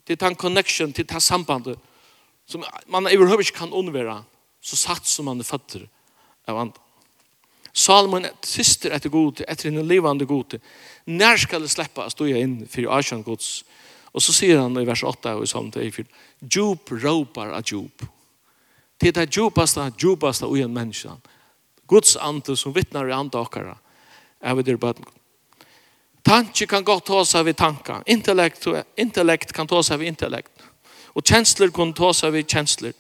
Det 0.06 0.16
er 0.18 0.26
en 0.26 0.34
connection, 0.34 0.92
til 0.92 1.06
det 1.06 1.22
sambandet, 1.22 1.78
som 2.46 2.64
man 2.90 3.06
overhovedet 3.06 3.46
ikke 3.46 3.60
kan 3.60 3.72
unnvære 3.72 4.16
så 4.60 4.76
satt 4.76 5.06
som 5.06 5.26
han 5.26 5.40
er 5.40 5.48
fatter 5.48 5.88
av 6.48 6.58
andan. 6.58 6.86
Salmon 7.72 8.26
syster 8.42 8.90
etter 8.90 9.08
gode, 9.08 9.44
etter 9.48 9.70
en 9.70 9.86
levande 9.86 10.24
gode. 10.24 10.58
När 11.04 11.36
skal 11.36 11.62
det 11.62 11.68
släppa 11.68 12.06
å 12.06 12.10
stå 12.10 12.26
inn 12.26 12.66
för 12.68 12.90
Ashan 12.98 13.22
Guds? 13.22 13.64
Och 14.12 14.22
så 14.22 14.32
sier 14.32 14.58
han 14.58 14.76
i 14.76 14.84
vers 14.84 15.04
8 15.04 15.36
och 15.36 15.44
i 15.44 15.46
psalm 15.46 15.70
34. 15.70 16.06
Djup 16.40 16.90
råpar 16.90 17.48
av 17.54 17.62
djup. 17.64 18.02
Det 18.98 19.08
er 19.08 19.12
det 19.12 19.36
djupaste, 19.36 19.92
djupaste 19.98 20.46
i 20.46 20.62
en 20.62 20.74
menneske. 20.74 21.14
Guds 21.88 22.16
ande 22.16 22.56
som 22.56 22.72
vittnar 22.72 23.08
i 23.08 23.12
andakare. 23.12 23.76
er 24.40 24.54
vi 24.54 24.62
der 24.62 24.76
bøten. 24.76 25.04
Tanke 26.24 26.66
kan 26.66 26.84
godt 26.84 27.06
ta 27.06 27.24
seg 27.24 27.44
ved 27.44 27.56
tanker. 27.56 28.02
Intellekt, 28.06 28.66
intellekt 28.96 29.52
kan 29.52 29.68
ta 29.68 29.82
seg 29.82 30.00
ved 30.00 30.12
intellekt. 30.12 30.52
Og 31.14 31.24
kjensler 31.24 31.72
kan 31.74 31.92
ta 31.92 32.12
seg 32.12 32.32
ved 32.32 32.48
kjensler. 32.48 32.92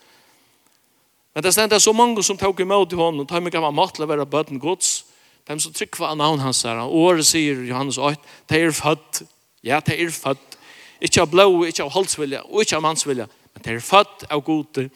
Men 1.34 1.44
det 1.44 1.52
stendet 1.54 1.78
er 1.78 1.82
så 1.82 1.92
mange 1.94 2.22
som 2.26 2.38
tok 2.38 2.60
imot 2.60 2.92
i 2.92 2.98
hånden, 2.98 3.22
og 3.22 3.28
tar 3.28 3.42
meg 3.42 3.54
gammel 3.54 3.74
mat 3.74 3.94
til 3.94 4.04
å 4.04 4.10
være 4.10 4.26
bøten 4.26 4.58
gods, 4.62 5.04
de 5.46 5.56
som 5.62 5.74
trykker 5.74 6.02
hva 6.02 6.14
navn 6.18 6.42
hans 6.42 6.64
er. 6.64 6.78
og 6.78 6.94
året 6.94 7.26
sier 7.26 7.62
Johannes 7.66 7.98
8, 7.98 8.18
det 8.50 8.60
er 8.60 8.74
født, 8.74 9.22
ja, 9.62 9.80
det 9.80 10.00
er 10.00 10.10
født, 10.10 10.58
ikke 11.00 11.22
av 11.22 11.30
blå, 11.30 11.46
ikke 11.64 11.84
av 11.84 11.94
holdsvilja, 11.94 12.42
og 12.50 12.62
ikke 12.62 12.76
av 12.76 12.82
mansvilja, 12.82 13.26
men 13.54 13.64
det 13.64 13.72
er 13.74 13.80
født 13.80 14.26
av 14.30 14.42
gode, 14.44 14.90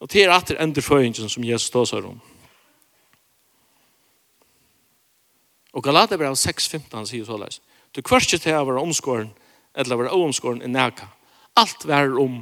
og 0.00 0.12
det 0.12 0.22
er 0.22 0.34
etter 0.36 0.60
enderføyingen 0.62 1.28
som 1.28 1.44
Jesus 1.44 1.72
tar 1.72 1.88
seg 1.88 2.06
om. 2.12 2.20
Og 5.74 5.82
Galaterbrev 5.82 6.36
6.15 6.38 7.08
sier 7.10 7.26
såleis, 7.26 7.58
du 7.94 8.02
kvørste 8.02 8.38
til 8.38 8.54
å 8.54 8.66
være 8.68 8.82
omskåren, 8.82 9.32
eller 9.74 9.98
være 9.98 10.14
omskåren 10.14 10.62
i 10.62 10.70
næka. 10.70 11.08
Alt 11.58 11.86
være 11.86 12.14
om 12.20 12.40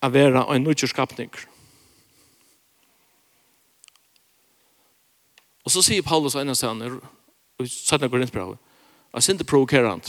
å 0.00 0.10
være 0.12 0.46
en 0.54 0.64
nødgjørskapninger. 0.64 1.57
Og 5.68 5.72
så 5.74 5.82
sier 5.84 6.00
Paulus 6.00 6.32
av 6.32 6.46
ene 6.46 6.54
stedet, 6.56 6.94
og 7.60 7.66
satt 7.68 8.00
han 8.00 8.08
går 8.08 8.22
inn 8.24 8.30
på 8.32 8.40
det, 8.40 8.56
jeg 9.12 9.24
synes 9.26 9.42
ikke 9.42 9.50
provokerant. 9.50 10.06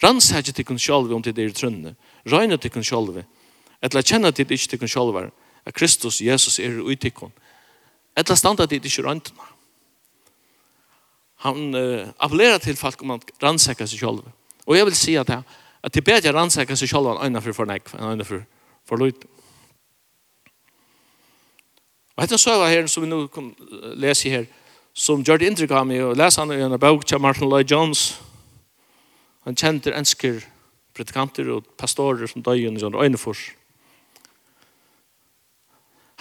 Rannsæt 0.00 0.48
ikke 0.48 0.64
kun 0.70 0.80
sjalve 0.80 1.12
om 1.12 1.20
det 1.24 1.36
er 1.36 1.52
trønne. 1.52 1.92
Røyne 2.24 2.56
til 2.56 2.72
kun 2.72 2.84
sjalve. 2.84 3.26
Etla 3.84 4.00
kjenne 4.00 4.30
til 4.32 4.48
det 4.48 4.56
ikke 4.56 4.80
kun 4.80 4.88
sjalve, 4.88 5.26
at 5.64 5.76
Kristus, 5.76 6.22
Jesus, 6.24 6.58
er 6.58 6.80
ui 6.80 6.94
i 6.94 6.96
utikken. 6.96 7.32
Etla 8.16 8.36
standa 8.40 8.64
til 8.64 8.80
det 8.80 8.88
ikke 8.88 9.04
røyntene. 9.04 9.52
Han 11.44 11.76
uh, 11.76 12.08
appellerer 12.24 12.58
til 12.58 12.76
folk 12.76 13.04
om 13.04 13.18
at 13.18 13.36
rannsækker 13.42 13.84
seg 13.84 14.00
sjalve. 14.00 14.32
Og 14.64 14.78
jeg 14.78 14.88
vil 14.88 14.96
si 14.96 15.20
at, 15.20 15.28
at 15.28 15.92
det 15.92 16.00
er 16.00 16.08
bedre 16.08 16.32
rannsækker 16.32 16.76
seg 16.76 16.88
sjalve 16.88 17.18
enn 17.18 17.36
øyne 17.36 17.44
for 17.44 17.60
fornekk, 17.60 17.92
enn 17.98 18.16
øyne 18.16 18.24
for, 18.24 18.48
for 18.88 18.96
løyte. 18.96 19.28
Og 22.14 22.22
hette 22.22 22.38
søva 22.38 22.68
her, 22.70 22.86
som 22.86 23.02
vi 23.02 23.10
nå 23.10 23.24
kan 23.34 23.50
lese 23.98 24.30
her, 24.30 24.46
som 24.94 25.24
gjør 25.26 25.40
det 25.42 25.50
inntrykk 25.50 25.74
av 25.74 25.86
meg, 25.88 26.02
og 26.06 26.16
leser 26.18 26.44
han 26.44 26.54
i 26.54 26.62
en 26.62 26.78
bok 26.78 27.02
til 27.06 27.18
Martin 27.18 27.50
Lloyd 27.50 27.70
Jones. 27.70 28.04
Han 29.44 29.58
kjente 29.58 29.94
ensker 29.94 30.38
predikanter 30.94 31.50
og 31.50 31.66
pastorer 31.78 32.30
som 32.30 32.42
døg 32.42 32.68
under 32.68 32.84
sånn 32.84 33.00
øynefors. 33.02 33.48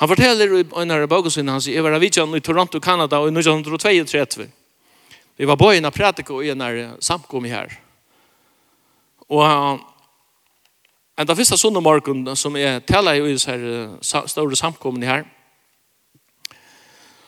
Han 0.01 0.09
forteller 0.09 0.55
i 0.57 0.63
en 0.81 0.91
av 0.95 1.05
bøkene 1.07 1.31
sin, 1.31 1.51
han 1.53 1.61
sier, 1.61 1.77
jeg 1.77 1.85
var 1.85 1.93
av 1.93 2.03
i 2.03 2.41
Toronto, 2.41 2.79
Kanada, 2.81 3.21
og 3.21 3.29
i 3.29 3.35
1932. 3.37 4.49
Vi 5.37 5.45
var 5.45 5.57
bøyene 5.57 5.87
av 5.87 5.93
pratika 5.93 6.33
i 6.41 6.49
en 6.49 6.61
av 6.61 6.97
samkommet 7.01 7.53
her. 7.53 7.77
Og 9.29 9.45
han, 9.45 9.79
en 11.17 11.29
av 11.29 11.37
første 11.37 11.57
søndag 11.61 11.85
morgen 11.85 12.25
som 12.35 12.57
jeg 12.57 12.81
taler 12.89 13.21
i 13.21 13.35
disse 13.35 13.55
store 14.01 14.57
samkommene 14.57 15.05
her, 15.09 15.23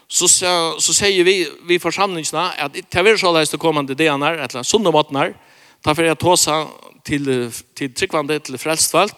så, 0.07 0.27
så, 0.27 0.75
så 0.79 0.93
säger 0.93 1.23
vi, 1.23 1.51
vi 1.63 1.79
församlingarna 1.79 2.51
att 2.51 2.73
det 2.73 2.95
är 2.95 3.17
så 3.17 3.33
läst 3.33 3.57
kommande 3.57 3.95
denar, 3.95 4.33
eller 4.33 4.63
sunda 4.63 4.91
matnar 4.91 5.33
ta 5.81 5.95
för 5.95 6.03
att 6.03 6.19
tåsa 6.19 6.67
till, 7.03 7.51
till 7.73 7.93
tryckvande 7.93 8.39
till 8.39 8.57
frälstvalg, 8.57 9.11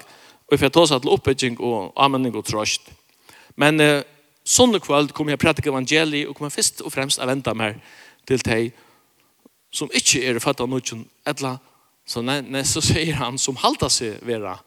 och 0.51 0.59
för 0.59 0.65
att 0.65 0.73
tåsa 0.73 0.99
till 0.99 1.09
uppbygging 1.09 1.57
och 1.57 2.03
användning 2.03 2.35
och 2.35 2.45
tröst. 2.45 2.81
Men 3.49 3.79
eh, 3.79 4.03
sunda 4.43 4.79
kväll 4.79 5.07
kommer 5.07 5.31
jag 5.31 5.39
predika 5.39 5.69
evangeliet 5.69 6.29
och 6.29 6.37
kommer 6.37 6.49
först 6.49 6.79
och 6.79 6.93
främst 6.93 7.19
att 7.19 7.27
vänta 7.27 7.53
mig 7.53 7.77
till 8.25 8.37
dig 8.37 8.71
som 9.71 9.89
inte 9.93 10.27
är 10.27 10.39
fatta 10.39 10.65
något 10.65 10.91
eller 11.25 11.57
så, 12.05 12.21
nej, 12.21 12.41
nej, 12.47 12.65
så 12.65 12.81
säger 12.81 13.13
han 13.13 13.37
som 13.37 13.55
haltar 13.55 13.89
sig 13.89 14.17
vara 14.21 14.59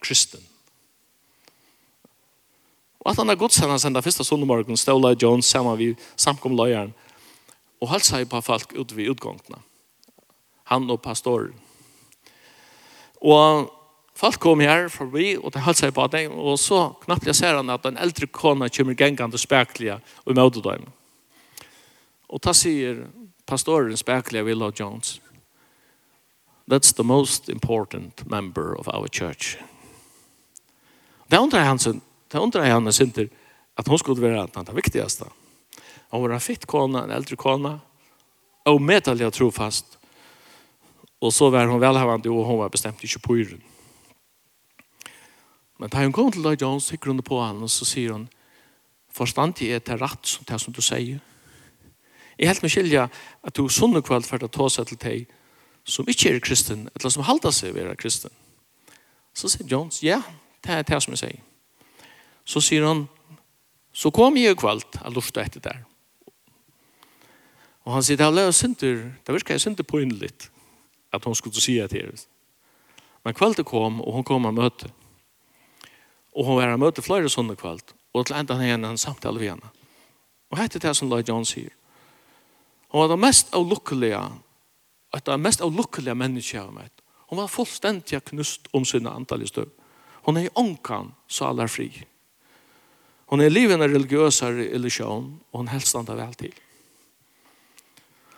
kristen. 0.00 0.40
Og 3.04 3.12
at 3.12 3.20
han 3.20 3.30
er 3.30 3.36
gods 3.36 3.60
han 3.60 3.78
senda 3.78 4.00
første 4.00 4.24
sundemorgen, 4.24 4.76
Stola 4.80 5.12
Jones, 5.12 5.46
sammen 5.46 5.76
vi 5.78 5.90
samkom 6.16 6.56
løyeren, 6.56 6.94
og 7.82 7.90
holdt 7.92 8.08
seg 8.08 8.28
på 8.30 8.40
folk 8.40 8.72
ut 8.72 8.94
ved 8.96 9.12
utgångna. 9.12 9.60
Han 10.72 10.88
og 10.90 11.02
pastoren. 11.04 11.52
Og 13.20 13.68
folk 14.16 14.40
kom 14.40 14.62
her 14.64 14.88
forbi, 14.88 15.34
og 15.36 15.52
de 15.52 15.60
holdt 15.60 15.82
seg 15.82 15.92
på 15.96 16.06
dem, 16.12 16.32
og 16.32 16.56
så 16.60 16.94
knappt 17.04 17.28
jeg 17.28 17.36
ser 17.36 17.58
han 17.58 17.72
at 17.72 17.84
den 17.84 18.00
eldre 18.00 18.26
kona 18.26 18.70
kommer 18.72 18.96
gengande 18.96 19.40
speklige 19.40 19.98
og 20.24 20.40
møte 20.40 20.64
dem. 20.64 20.88
Og 22.32 22.40
da 22.40 22.56
sier 22.56 23.04
pastoren 23.44 23.96
speklige 24.00 24.46
Willa 24.48 24.70
Jones, 24.72 25.20
that's 26.66 26.96
the 26.96 27.04
most 27.04 27.48
important 27.48 28.24
member 28.30 28.72
of 28.78 28.88
our 28.88 29.08
church. 29.08 29.58
Det 31.28 31.38
undrar 31.40 31.68
han 31.68 31.78
sånn, 31.80 32.00
Det 32.34 32.40
undrar 32.40 32.64
jag 32.64 32.74
henne 32.74 32.92
synter 32.92 33.28
att 33.74 33.86
hon 33.86 33.98
skulle 33.98 34.20
vara 34.20 34.46
det 34.46 34.72
viktigaste. 34.72 35.24
Hon 36.08 36.22
var 36.22 36.30
en 36.30 36.40
fitt 36.40 36.66
kona, 36.66 37.04
en 37.04 37.10
äldre 37.10 37.36
kona. 37.36 37.80
Och 38.64 38.82
medalja 38.82 39.30
trofast. 39.30 39.98
Och 41.18 41.34
så 41.34 41.50
var 41.50 41.66
hon 41.66 41.80
välhavande 41.80 42.30
och 42.30 42.44
hon 42.46 42.58
var 42.58 42.68
bestämt 42.68 43.04
i 43.04 43.06
24. 43.06 43.56
Men 45.78 45.90
när 45.92 46.02
hon 46.02 46.12
kom 46.12 46.32
till 46.32 46.42
Lloyd 46.42 46.62
Jones 46.62 46.84
så 46.84 46.96
hon 47.06 47.22
på 47.22 47.40
honom 47.40 47.68
så 47.68 47.84
säger 47.84 48.10
hon 48.10 48.28
Förstand 49.12 49.54
i 49.58 49.72
ett 49.72 49.88
rätt 49.88 50.26
som 50.26 50.44
det 50.46 50.58
som 50.58 50.72
du 50.72 50.82
säger. 50.82 51.20
Jag 52.36 52.46
helt 52.46 52.62
med 52.62 52.72
skilja 52.72 53.08
att 53.40 53.54
du 53.54 53.68
sånne 53.68 54.02
kväll 54.02 54.22
för 54.22 54.44
att 54.44 54.52
ta 54.52 54.70
sig 54.70 54.84
till 54.84 54.96
dig 54.96 55.26
som 55.84 56.08
inte 56.08 56.28
är 56.28 56.40
kristen 56.40 56.88
eller 56.94 57.10
som 57.10 57.22
halda 57.22 57.52
sig 57.52 57.72
vara 57.72 57.96
kristen. 57.96 58.30
Så 59.32 59.48
säger 59.48 59.70
Jones, 59.70 60.02
ja, 60.02 60.22
det 60.60 60.72
är 60.72 60.82
det 60.82 61.00
som 61.00 61.10
jag 61.10 61.18
säger 61.18 61.53
så 62.44 62.60
sier 62.60 62.86
han, 62.86 63.06
så 63.94 64.10
kom 64.14 64.36
jeg 64.36 64.54
i 64.54 64.58
kvalt, 64.58 64.98
jeg 65.00 65.14
lurte 65.14 65.42
etter 65.42 65.62
der. 65.64 65.82
Og 67.84 67.96
han 67.96 68.04
sier, 68.04 68.18
det 68.18 68.26
er 68.26 68.52
synder, 68.56 69.02
det 69.24 69.36
virker 69.36 69.54
jeg 69.54 69.64
synder 69.64 69.86
på 69.86 70.00
innlitt, 70.02 70.48
at 71.12 71.24
hun 71.24 71.36
skulle 71.36 71.60
si 71.60 71.76
etter 71.80 72.10
det. 72.10 72.24
Men 73.24 73.36
kvaltet 73.36 73.68
kom, 73.68 74.00
og 74.04 74.18
hun 74.18 74.26
kom 74.26 74.48
og 74.48 74.56
møte. 74.56 74.90
Og 76.34 76.48
hun 76.48 76.58
var 76.58 76.72
og 76.74 76.82
møte 76.82 77.04
flere 77.04 77.30
sånne 77.30 77.56
kvalt, 77.56 77.94
og 78.12 78.26
til 78.26 78.36
enda 78.36 78.56
han 78.58 78.84
en 78.84 79.00
samtale 79.00 79.40
ved 79.40 79.54
henne. 79.54 79.70
Og 80.52 80.58
hette 80.60 80.82
det 80.82 80.92
som 80.96 81.08
Lloyd 81.08 81.28
John 81.28 81.46
sier. 81.48 81.72
Hun 82.92 83.00
var 83.00 83.08
det 83.10 83.20
mest 83.22 83.54
avlukkelige, 83.54 84.20
at 85.14 85.26
det 85.26 85.40
mest 85.40 85.62
avlukkelige 85.64 86.14
mennesker 86.14 86.58
jeg 86.58 86.66
har 86.66 86.74
møtt. 86.74 87.00
Hun 87.30 87.40
var 87.40 87.50
fullstendig 87.50 88.20
knust 88.30 88.68
om 88.72 88.84
sina 88.84 89.14
antallet 89.16 89.50
støv. 89.50 89.70
Hun 90.24 90.36
er 90.36 90.46
i 90.46 90.52
ånkan, 90.54 91.12
så 91.28 91.48
alle 91.48 91.64
er 91.64 91.72
fri. 91.72 91.88
Hon 93.26 93.40
er 93.40 93.48
livet 93.48 93.74
en 93.74 93.86
religiösare 93.86 94.68
illusion, 94.74 95.40
og 95.52 95.58
hon 95.58 95.68
helst 95.68 95.88
standa 95.88 96.14
vel 96.14 96.34
til. 96.34 96.52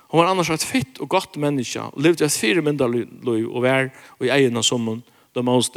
Hon 0.08 0.20
var 0.20 0.30
annars 0.30 0.50
et 0.50 0.64
fitt 0.64 1.00
og 1.02 1.08
gott 1.10 1.36
menneske, 1.36 1.82
og 1.82 2.00
levde 2.00 2.24
et 2.24 2.32
fire 2.32 2.62
mindre 2.62 2.88
liv 2.94 3.50
og 3.50 3.62
var 3.62 3.90
i 4.22 4.30
egen 4.30 4.62
som 4.62 4.86
hon 4.86 5.02
the 5.34 5.42
most, 5.42 5.74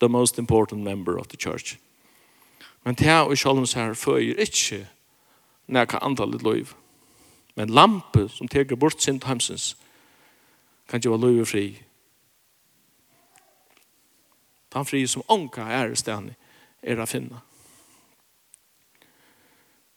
the 0.00 0.08
most 0.08 0.38
important 0.38 0.82
member 0.82 1.18
of 1.18 1.28
the 1.28 1.36
church. 1.36 1.78
Men 2.84 2.94
det 2.94 3.04
här 3.04 3.24
och 3.24 3.74
her, 3.74 3.94
føyer 3.94 4.40
ikke 4.40 4.76
inte 4.76 4.88
när 5.66 5.86
kan 5.86 6.02
antalet 6.02 6.42
liv. 6.42 6.74
Men 7.54 7.68
lampe 7.68 8.28
som 8.28 8.48
teger 8.48 8.76
bort 8.76 9.02
sin 9.02 9.20
tamsens, 9.20 9.76
kan 10.88 10.98
ikke 10.98 11.10
være 11.10 11.32
liv 11.32 11.46
fri. 11.46 11.82
Den 14.74 14.84
fri 14.84 15.06
som 15.06 15.22
onka 15.28 15.60
er 15.60 15.92
i 15.92 15.96
stedet, 15.96 16.34
er 16.82 17.00
å 17.00 17.06
finne. 17.06 17.40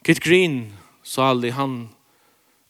Kit 0.05 0.19
Green 0.19 0.73
sa 1.03 1.25
aldrig 1.27 1.53
han 1.53 1.89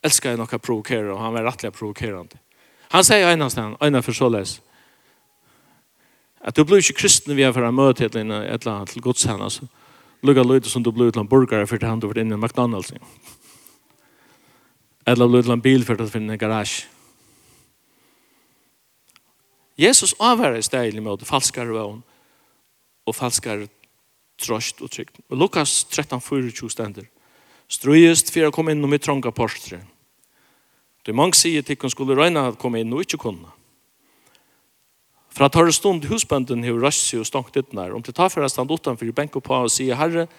älskar 0.02 0.32
ju 0.32 0.38
några 0.38 0.60
provokera 0.60 1.14
och 1.14 1.20
han 1.20 1.34
var 1.34 1.44
rättliga 1.44 1.72
provokerande. 1.72 2.38
Han 2.80 3.04
säger 3.04 3.32
ena 3.32 3.50
stan, 3.50 3.78
ena 3.82 4.02
för 4.02 4.14
så 4.14 4.30
läs. 4.30 4.62
Att 6.40 6.56
du 6.56 6.64
blir 6.64 6.78
inte 6.78 6.94
kristen 6.94 7.36
vi 7.36 7.44
har 7.44 7.54
för 7.54 7.62
att 7.62 7.74
möta 7.74 8.06
ett 8.06 8.16
eller 8.16 8.44
ett 8.44 8.90
till 8.90 9.02
Guds 9.02 9.26
hand 9.26 9.44
alltså. 9.44 9.68
Lugga 10.22 10.44
lite 10.44 10.70
som 10.70 10.84
du 10.84 10.92
blir 10.92 11.06
utan 11.06 11.28
burgare 11.28 11.68
för 11.68 11.76
att 11.76 11.82
han 11.82 12.02
har 12.02 12.18
inne 12.18 12.36
i 12.36 12.38
McDonald's. 12.38 13.00
Eller 15.06 15.28
blir 15.28 15.40
utan 15.40 15.62
bil 15.62 15.86
för 15.86 16.02
att 16.02 16.12
finna 16.12 16.34
en 16.34 16.40
garage. 16.40 16.88
Jesus 19.76 20.14
avvärde 20.14 20.64
steg 20.64 21.02
mot 21.02 21.28
falskare 21.28 21.72
vån 21.72 22.04
och 23.04 23.16
falskare 23.16 23.68
tröst 24.42 24.82
och 24.82 24.92
trygg. 24.92 25.10
Lukas 25.30 25.84
13, 25.84 26.22
24 26.22 26.70
ständer 26.70 27.08
strøyest 27.72 28.32
for 28.34 28.48
å 28.48 28.54
komme 28.54 28.76
inn 28.76 28.84
og 28.86 28.92
mitt 28.92 29.06
trånga 29.06 29.32
postre. 29.36 29.82
Det 31.06 31.14
er 31.14 31.18
mange 31.18 31.38
sier 31.38 31.62
til 31.62 31.78
hun 31.82 31.94
skulle 31.94 32.18
røyne 32.18 32.42
at 32.50 32.60
komme 32.62 32.82
inn 32.82 32.94
og 32.94 33.06
ikke 33.06 33.22
kunne. 33.22 33.52
Fra 35.36 35.50
tar 35.52 35.68
stund 35.76 36.06
husbønden 36.08 36.64
har 36.64 36.78
røst 36.80 37.10
seg 37.10 37.22
og 37.22 37.28
stankt 37.28 37.58
ut 37.60 37.74
nær. 37.76 37.94
Om 37.94 38.04
det 38.06 38.16
tar 38.16 38.32
for 38.32 38.46
å 38.46 38.50
stande 38.50 38.74
utenfor 38.74 39.12
benk 39.12 39.36
og 39.36 39.44
på 39.44 39.58
og 39.66 39.72
sier, 39.74 39.98
Herre, 40.00 40.30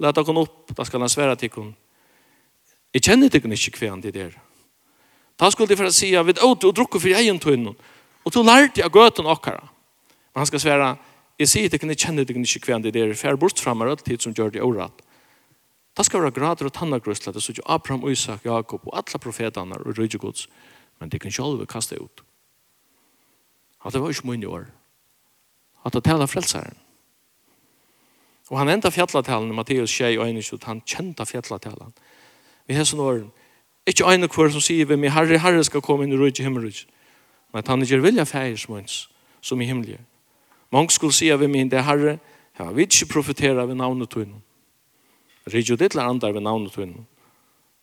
let 0.00 0.16
dere 0.16 0.36
opp, 0.40 0.72
da 0.72 0.86
skal 0.88 1.04
han 1.04 1.12
svære 1.12 1.36
til 1.36 1.52
hun. 1.58 1.74
Jeg 2.96 3.04
kjenner 3.04 3.28
dere 3.28 3.52
ikke 3.52 3.76
kvenn 3.76 4.00
til 4.02 4.14
dere. 4.14 4.40
Ta 5.38 5.50
skulle 5.52 5.68
de 5.70 5.76
for 5.78 5.86
å 5.86 5.94
si, 5.94 6.14
jeg 6.14 6.26
vet 6.26 6.40
åt 6.42 6.64
og 6.64 6.74
drukker 6.74 7.02
for 7.02 7.20
egen 7.20 7.38
tøynen. 7.38 7.76
Og 8.24 8.32
to 8.32 8.42
lærte 8.42 8.80
jeg 8.80 8.94
gøten 8.94 9.28
okkara. 9.28 9.68
Men 10.32 10.40
han 10.42 10.48
skal 10.48 10.64
svære, 10.64 10.88
jeg 11.38 11.52
sier 11.52 11.68
dere 11.68 11.78
ikke 11.84 12.06
kjenner 12.06 12.26
dere 12.26 12.42
ikke 12.42 12.64
kvenn 12.64 12.82
til 12.82 12.94
dere, 12.96 13.14
for 13.14 13.28
jeg 13.28 13.38
bort 13.38 13.60
fremme 13.60 13.86
alt 13.86 14.02
tid 14.06 14.24
som 14.24 14.34
gjør 14.34 14.56
det 14.56 14.64
året. 14.64 15.04
Det 15.98 16.06
skal 16.06 16.22
være 16.22 16.30
grader 16.30 16.64
og 16.64 16.72
tannagrøsler, 16.72 17.32
det 17.32 17.40
er 17.40 17.42
sier 17.42 17.64
Abraham, 17.66 18.08
Isak, 18.08 18.44
Jakob 18.44 18.86
og 18.86 18.96
alle 18.96 19.18
profetene 19.18 19.74
og 19.74 19.98
rydgjegods, 19.98 20.46
men 21.00 21.10
det 21.10 21.20
kan 21.20 21.34
sjálf 21.34 21.66
kaste 21.66 21.98
ut. 21.98 22.22
At 23.84 23.92
det 23.92 24.02
var 24.02 24.14
ikke 24.14 24.30
mye 24.30 24.48
år. 24.48 24.68
At 25.84 25.92
det 25.92 26.04
taler 26.04 26.26
frelseren. 26.26 26.78
Og 28.50 28.58
han 28.58 28.68
enda 28.68 28.90
fjallatalen 28.90 29.50
i 29.50 29.54
Matteus 29.54 29.90
6 29.90 30.18
og 30.18 30.28
21, 30.28 30.58
han 30.64 30.82
kjente 30.86 31.26
fjallatalen. 31.26 31.92
Vi 32.66 32.74
har 32.74 32.86
sånne 32.86 33.02
åren, 33.02 33.30
ikke 33.86 34.06
øyne 34.06 34.28
kvar 34.28 34.54
som 34.54 34.62
sier 34.62 34.86
vi, 34.86 34.96
men 34.96 35.10
herre, 35.10 35.38
herre 35.38 35.64
skal 35.64 35.82
komme 35.82 36.06
inn 36.06 36.14
i 36.14 36.20
rydg 36.20 36.40
i. 36.40 36.86
Men 37.52 37.58
at 37.58 37.68
han 37.68 37.82
ikke 37.82 38.02
vilja 38.02 38.24
feir 38.24 38.56
som 38.56 38.74
hans, 38.74 39.08
som 39.40 39.60
i 39.60 39.66
himmelje. 39.66 39.98
Mange 40.70 40.94
skulle 40.94 41.12
sier 41.12 41.36
vi, 41.36 41.46
men 41.46 41.70
det 41.70 41.84
herre, 41.84 42.18
ja, 42.58 42.70
vi 42.70 42.86
ikke 42.86 43.08
profetera 43.12 43.66
vi 43.66 43.74
navnet 43.74 44.10
tøynen. 44.10 44.42
Ridjo 45.48 45.76
dittla 45.76 46.06
andar 46.08 46.34
ved 46.36 46.44
navnet 46.44 46.72
tøyen. 46.72 47.06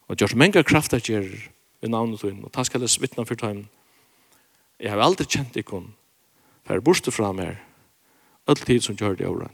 Og 0.08 0.20
gjør 0.20 0.36
menga 0.38 0.64
krafta 0.64 1.00
gjer 1.02 1.28
ved 1.82 1.90
navnet 1.90 2.22
tøyen. 2.22 2.44
Og 2.46 2.52
ta 2.54 2.64
skal 2.64 2.82
jeg 2.82 2.94
svittna 2.94 3.26
for 3.26 3.40
tøyen. 3.40 3.66
Jeg 4.80 4.92
har 4.92 5.02
aldri 5.02 5.26
kjent 5.26 5.58
ikon. 5.58 5.94
For 6.66 6.82
borste 6.82 7.14
fra 7.14 7.32
meg. 7.34 7.58
All 8.48 8.60
tid 8.60 8.84
som 8.86 8.98
gjør 8.98 9.18
det 9.18 9.30
året. 9.30 9.52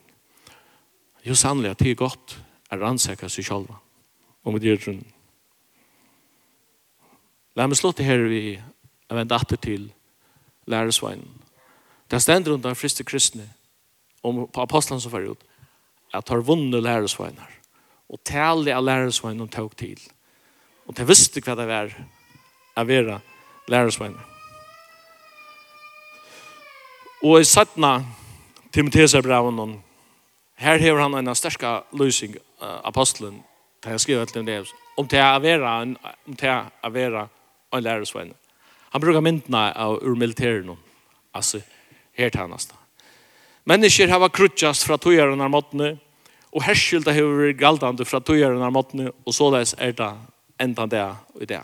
Jo 1.24 1.36
sannelig 1.38 1.72
at 1.72 1.80
det 1.80 1.92
er 1.92 2.02
godt 2.02 2.38
er 2.72 2.82
rannsaka 2.82 3.30
seg 3.30 3.46
sjálva. 3.46 3.78
med 4.46 4.62
det 4.62 4.72
gjør 4.72 4.88
rundt. 4.88 5.08
La 7.56 7.68
meg 7.68 7.78
slå 7.78 7.92
til 7.92 8.08
her 8.08 8.24
vi 8.32 8.56
er 8.56 9.16
vendt 9.16 9.32
atter 9.36 9.60
til 9.60 9.92
læresveinen. 10.72 11.28
Det 12.08 12.16
er 12.16 12.24
stendt 12.24 12.48
rundt 12.48 12.66
av 12.66 12.76
friste 12.76 13.04
kristne 13.04 13.46
om 14.24 14.46
på 14.48 14.62
apostlen 14.64 15.00
som 15.00 15.12
var 15.12 15.28
ut 15.28 15.44
at 16.14 16.30
har 16.30 16.44
vunnet 16.44 16.84
læresveinar 16.84 17.61
og 18.12 18.20
tale 18.28 18.76
av 18.76 18.84
lærersvein 18.84 19.40
de 19.40 19.48
til. 19.80 20.00
Og 20.88 20.96
de 20.98 21.08
visste 21.08 21.42
hva 21.42 21.56
det 21.56 21.68
var 21.70 21.94
å 22.76 22.84
være 22.88 23.20
lærersvein. 23.72 24.18
Og 27.22 27.40
i 27.40 27.46
sattna 27.46 28.02
Timotheus 28.74 29.14
er 29.14 29.22
braven 29.22 29.80
her 30.62 30.78
hever 30.78 31.02
han 31.02 31.16
en 31.18 31.36
sterska 31.36 31.82
løsning 31.98 32.36
uh, 32.62 32.82
apostelen 32.86 33.42
da 33.82 33.96
jeg 33.96 34.04
skriver 34.04 34.26
til 34.30 34.46
det 34.46 34.60
om 34.98 35.08
til 35.10 35.22
å 35.22 35.40
være 35.42 35.72
en, 35.82 35.96
om 36.28 36.36
til 36.38 36.52
å 36.52 36.92
være 36.94 37.24
en 37.74 37.84
lærersvein. 37.84 38.34
Han 38.92 39.02
brukar 39.02 39.24
myndene 39.26 39.72
av 39.74 39.98
ur 40.04 40.16
militæren 40.16 40.76
altså 41.34 41.62
her 42.18 42.30
til 42.30 42.42
han. 42.44 42.58
Mennesker 43.66 44.10
har 44.12 44.30
krutjast 44.30 44.86
fra 44.86 44.98
togjerene 44.98 45.44
av 45.44 45.54
måttene, 45.54 45.96
Og 46.52 46.64
herskylda 46.66 47.14
har 47.16 47.28
vært 47.38 47.60
galdande 47.60 48.06
fra 48.06 48.20
tøyaren 48.20 48.64
av 48.64 48.74
måttene, 48.76 49.12
og 49.26 49.36
såleis 49.36 49.76
er 49.80 49.94
det 49.96 50.10
enda 50.60 50.86
det 50.86 51.06
og 51.36 51.46
det. 51.48 51.62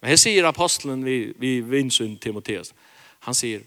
Men 0.00 0.10
her 0.10 0.18
sier 0.18 0.48
apostelen 0.48 1.04
vi, 1.06 1.32
vi 1.38 1.60
vinsyn 1.62 2.18
Timoteus, 2.18 2.72
han 3.22 3.36
sier, 3.38 3.62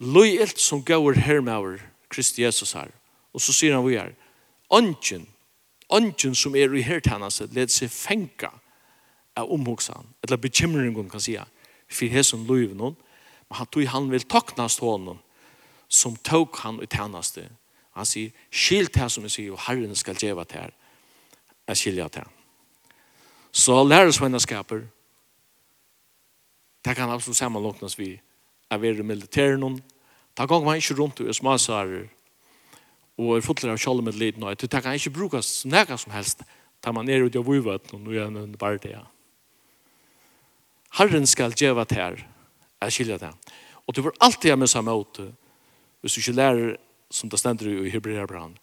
Løy 0.00 0.38
elt 0.40 0.56
som 0.56 0.80
med 0.80 1.18
hermaver 1.20 1.82
Kristi 2.08 2.42
Jesus 2.42 2.72
her. 2.72 2.88
Og 3.34 3.40
så 3.40 3.52
sier 3.52 3.74
han 3.74 3.84
vi 3.84 3.98
her, 3.98 4.14
Ongen, 4.70 5.26
ongen 5.90 6.34
som 6.34 6.56
er 6.56 6.72
i 6.74 6.82
hertannase, 6.82 7.50
leder 7.52 7.68
seg 7.68 7.90
fenka 7.90 8.48
av 9.36 9.50
omhugsan, 9.52 10.06
eller 10.22 10.36
bekymringen 10.36 11.10
kan 11.10 11.20
sier, 11.20 11.44
for 11.88 12.08
hesen 12.08 12.46
løyven 12.46 12.80
hon, 12.80 12.96
men 13.50 13.58
han 13.58 13.66
tog 13.66 13.84
han 13.90 14.10
vil 14.10 14.24
takknast 14.24 14.80
honom, 14.80 15.18
som 15.88 16.16
tog 16.16 16.56
han 16.62 16.80
i 16.82 16.86
tannaste 16.86 17.48
Han 17.98 18.06
sier, 18.06 18.30
skilt 18.50 18.96
her 18.96 19.08
som 19.10 19.26
jeg 19.26 19.34
sier, 19.34 19.54
og 19.54 19.62
Herren 19.66 19.96
skal 19.98 20.18
djeva 20.18 20.44
til 20.44 20.62
her. 20.62 20.74
Jeg 21.68 21.76
skilja 21.76 22.08
til 22.08 22.22
her. 22.22 22.36
Så 23.52 23.82
læresvennaskaper, 23.84 24.84
det 26.84 26.96
kan 26.96 27.10
absolutt 27.10 27.36
sammenlåknes 27.36 27.98
vi 27.98 28.20
er 28.70 28.78
ved 28.78 28.98
i 28.98 29.02
militæren. 29.02 29.82
Da 30.36 30.46
ganger 30.46 30.64
man 30.64 30.76
ikke 30.76 30.94
rundt 30.94 31.20
og 31.20 31.28
er 31.28 31.32
smasarer 31.32 32.06
og 33.18 33.36
er 33.36 33.44
fotler 33.44 33.74
av 33.74 33.80
kjallum 33.80 34.06
med 34.08 34.16
liten 34.16 34.44
og 34.46 34.56
det 34.56 34.70
kan 34.70 34.94
ikke 34.96 35.12
brukes 35.12 35.66
nega 35.68 35.98
som 36.00 36.12
helst 36.14 36.40
da 36.80 36.92
man 36.96 37.08
er 37.08 37.26
ute 37.26 37.36
av 37.36 37.44
vujvat 37.44 37.92
og 37.92 38.00
nå 38.00 38.14
er 38.16 38.30
det 38.32 38.58
bare 38.58 38.80
det. 38.80 38.96
Herren 40.96 41.26
skal 41.26 41.52
djeva 41.52 41.84
til 41.84 42.00
her. 42.00 42.22
Jeg 42.80 42.92
skilja 42.92 43.18
til 43.18 43.28
her. 43.28 43.58
Og 43.86 43.96
du 43.96 44.02
får 44.02 44.16
alltid 44.20 44.50
ha 44.50 44.56
med 44.56 44.70
samme 44.70 44.94
åte 44.94 45.28
hvis 46.00 46.14
du 46.14 46.20
ikke 46.22 46.38
lærer 46.38 46.76
som 47.10 47.28
det 47.28 47.40
stender 47.40 47.68
i 47.68 47.90
Hebreerbrann, 47.90 48.56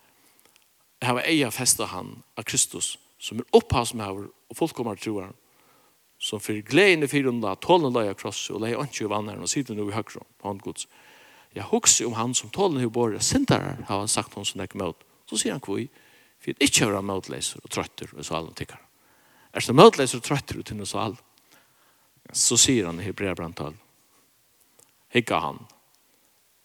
har 1.01 1.19
eia 1.27 1.51
festa 1.51 1.85
han 1.91 2.23
av 2.37 2.47
Kristus, 2.49 2.95
som 3.19 3.41
er 3.41 3.57
opphavsmæver 3.57 4.29
og 4.29 4.57
fullkommer 4.57 4.97
troer, 4.97 5.33
som 6.17 6.41
for 6.41 6.57
gleden 6.65 7.05
i 7.05 7.09
fire 7.11 7.29
under, 7.29 7.57
tålen 7.61 7.93
løy 7.93 8.07
av 8.09 8.17
krosset, 8.17 8.55
og 8.55 8.63
la 8.63 8.71
jeg 8.71 8.87
ikke 8.87 9.05
i 9.05 9.11
vanneren, 9.11 9.43
og 9.45 9.51
sitter 9.51 9.77
nu 9.77 9.85
i 9.85 9.93
høyre, 9.93 10.23
på 10.39 10.49
hånd 10.49 10.63
gods. 10.65 10.87
Jeg 11.53 11.69
husker 11.69 12.09
om 12.09 12.17
han 12.17 12.33
som 12.37 12.49
tålen 12.53 12.81
i 12.81 12.89
båret, 12.89 13.25
sintarar, 13.25 13.83
har 13.85 14.01
han 14.01 14.09
sagt 14.09 14.33
hon 14.33 14.45
som 14.45 14.61
ikke 14.63 14.81
møt. 14.81 15.05
Så 15.29 15.37
sier 15.37 15.53
han 15.53 15.63
kvoi, 15.63 15.85
for 16.41 16.53
jeg 16.53 16.69
ikke 16.69 16.89
har 16.89 17.05
møtleser 17.05 17.61
og 17.61 17.71
trøtter, 17.73 18.09
og 18.15 18.25
så 18.25 18.39
alle 18.39 18.53
tykker. 18.57 18.81
Er 19.53 19.65
det 19.65 19.77
møtleser 19.77 20.21
og 20.21 20.25
trøtter 20.25 20.61
til 20.61 20.77
noe 20.77 20.89
så 20.89 21.03
alle? 21.05 21.21
Så 22.33 22.57
sier 22.59 22.89
han 22.89 22.99
i 22.99 23.05
Hebreabrantal, 23.05 23.77
hikka 25.15 25.39
han, 25.39 25.61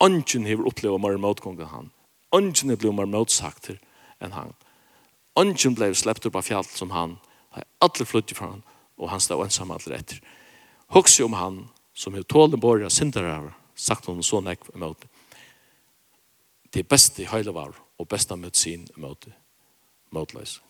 Ongen 0.02 0.46
hever 0.46 0.66
oppleva 0.66 0.98
mer 0.98 1.16
motgånga 1.16 1.68
han. 1.70 1.90
Ongen 2.34 2.72
hever 2.72 2.80
blei 2.82 2.94
mer 2.96 3.10
motsakter 3.10 3.78
enn 4.20 4.34
han. 4.34 4.54
Ongen 5.38 5.76
blei 5.78 5.92
sleppt 5.94 6.26
upp 6.26 6.38
av 6.40 6.48
fjall 6.48 6.66
som 6.66 6.90
han. 6.90 7.18
Alle 7.82 8.06
flyttet 8.08 8.38
fra 8.38 8.50
han, 8.54 8.64
og 8.98 9.12
han 9.12 9.20
stod 9.20 9.44
ensam 9.44 9.70
alt 9.70 9.86
etter. 9.86 10.18
Hoksi 10.92 11.22
om 11.22 11.36
han, 11.38 11.64
som 11.94 12.16
hever 12.16 12.26
tålen 12.26 12.60
borga 12.60 12.90
syndere 12.90 13.52
sagt 13.74 14.06
hon 14.06 14.22
så 14.22 14.40
nek 14.40 14.64
mot. 14.74 15.06
Det 16.72 16.88
beste 16.88 17.26
heile 17.28 17.54
var, 17.54 17.76
og 17.98 18.08
beste 18.08 18.36
mot 18.36 18.56
sin 18.56 18.88
mot. 18.96 19.28
Motleis. 20.10 20.60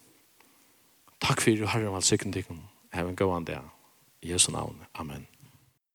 Takk 1.23 1.41
fyrir, 1.41 1.67
Herre, 1.67 1.89
og 1.89 1.97
all 1.97 2.03
sikkert 2.03 2.47
Have 2.93 3.09
a 3.09 3.15
good 3.15 3.29
one 3.29 3.45
day. 3.45 3.59
I 4.23 4.33
Jesu 4.33 4.53
navn. 4.53 4.77
Amen. 4.95 5.27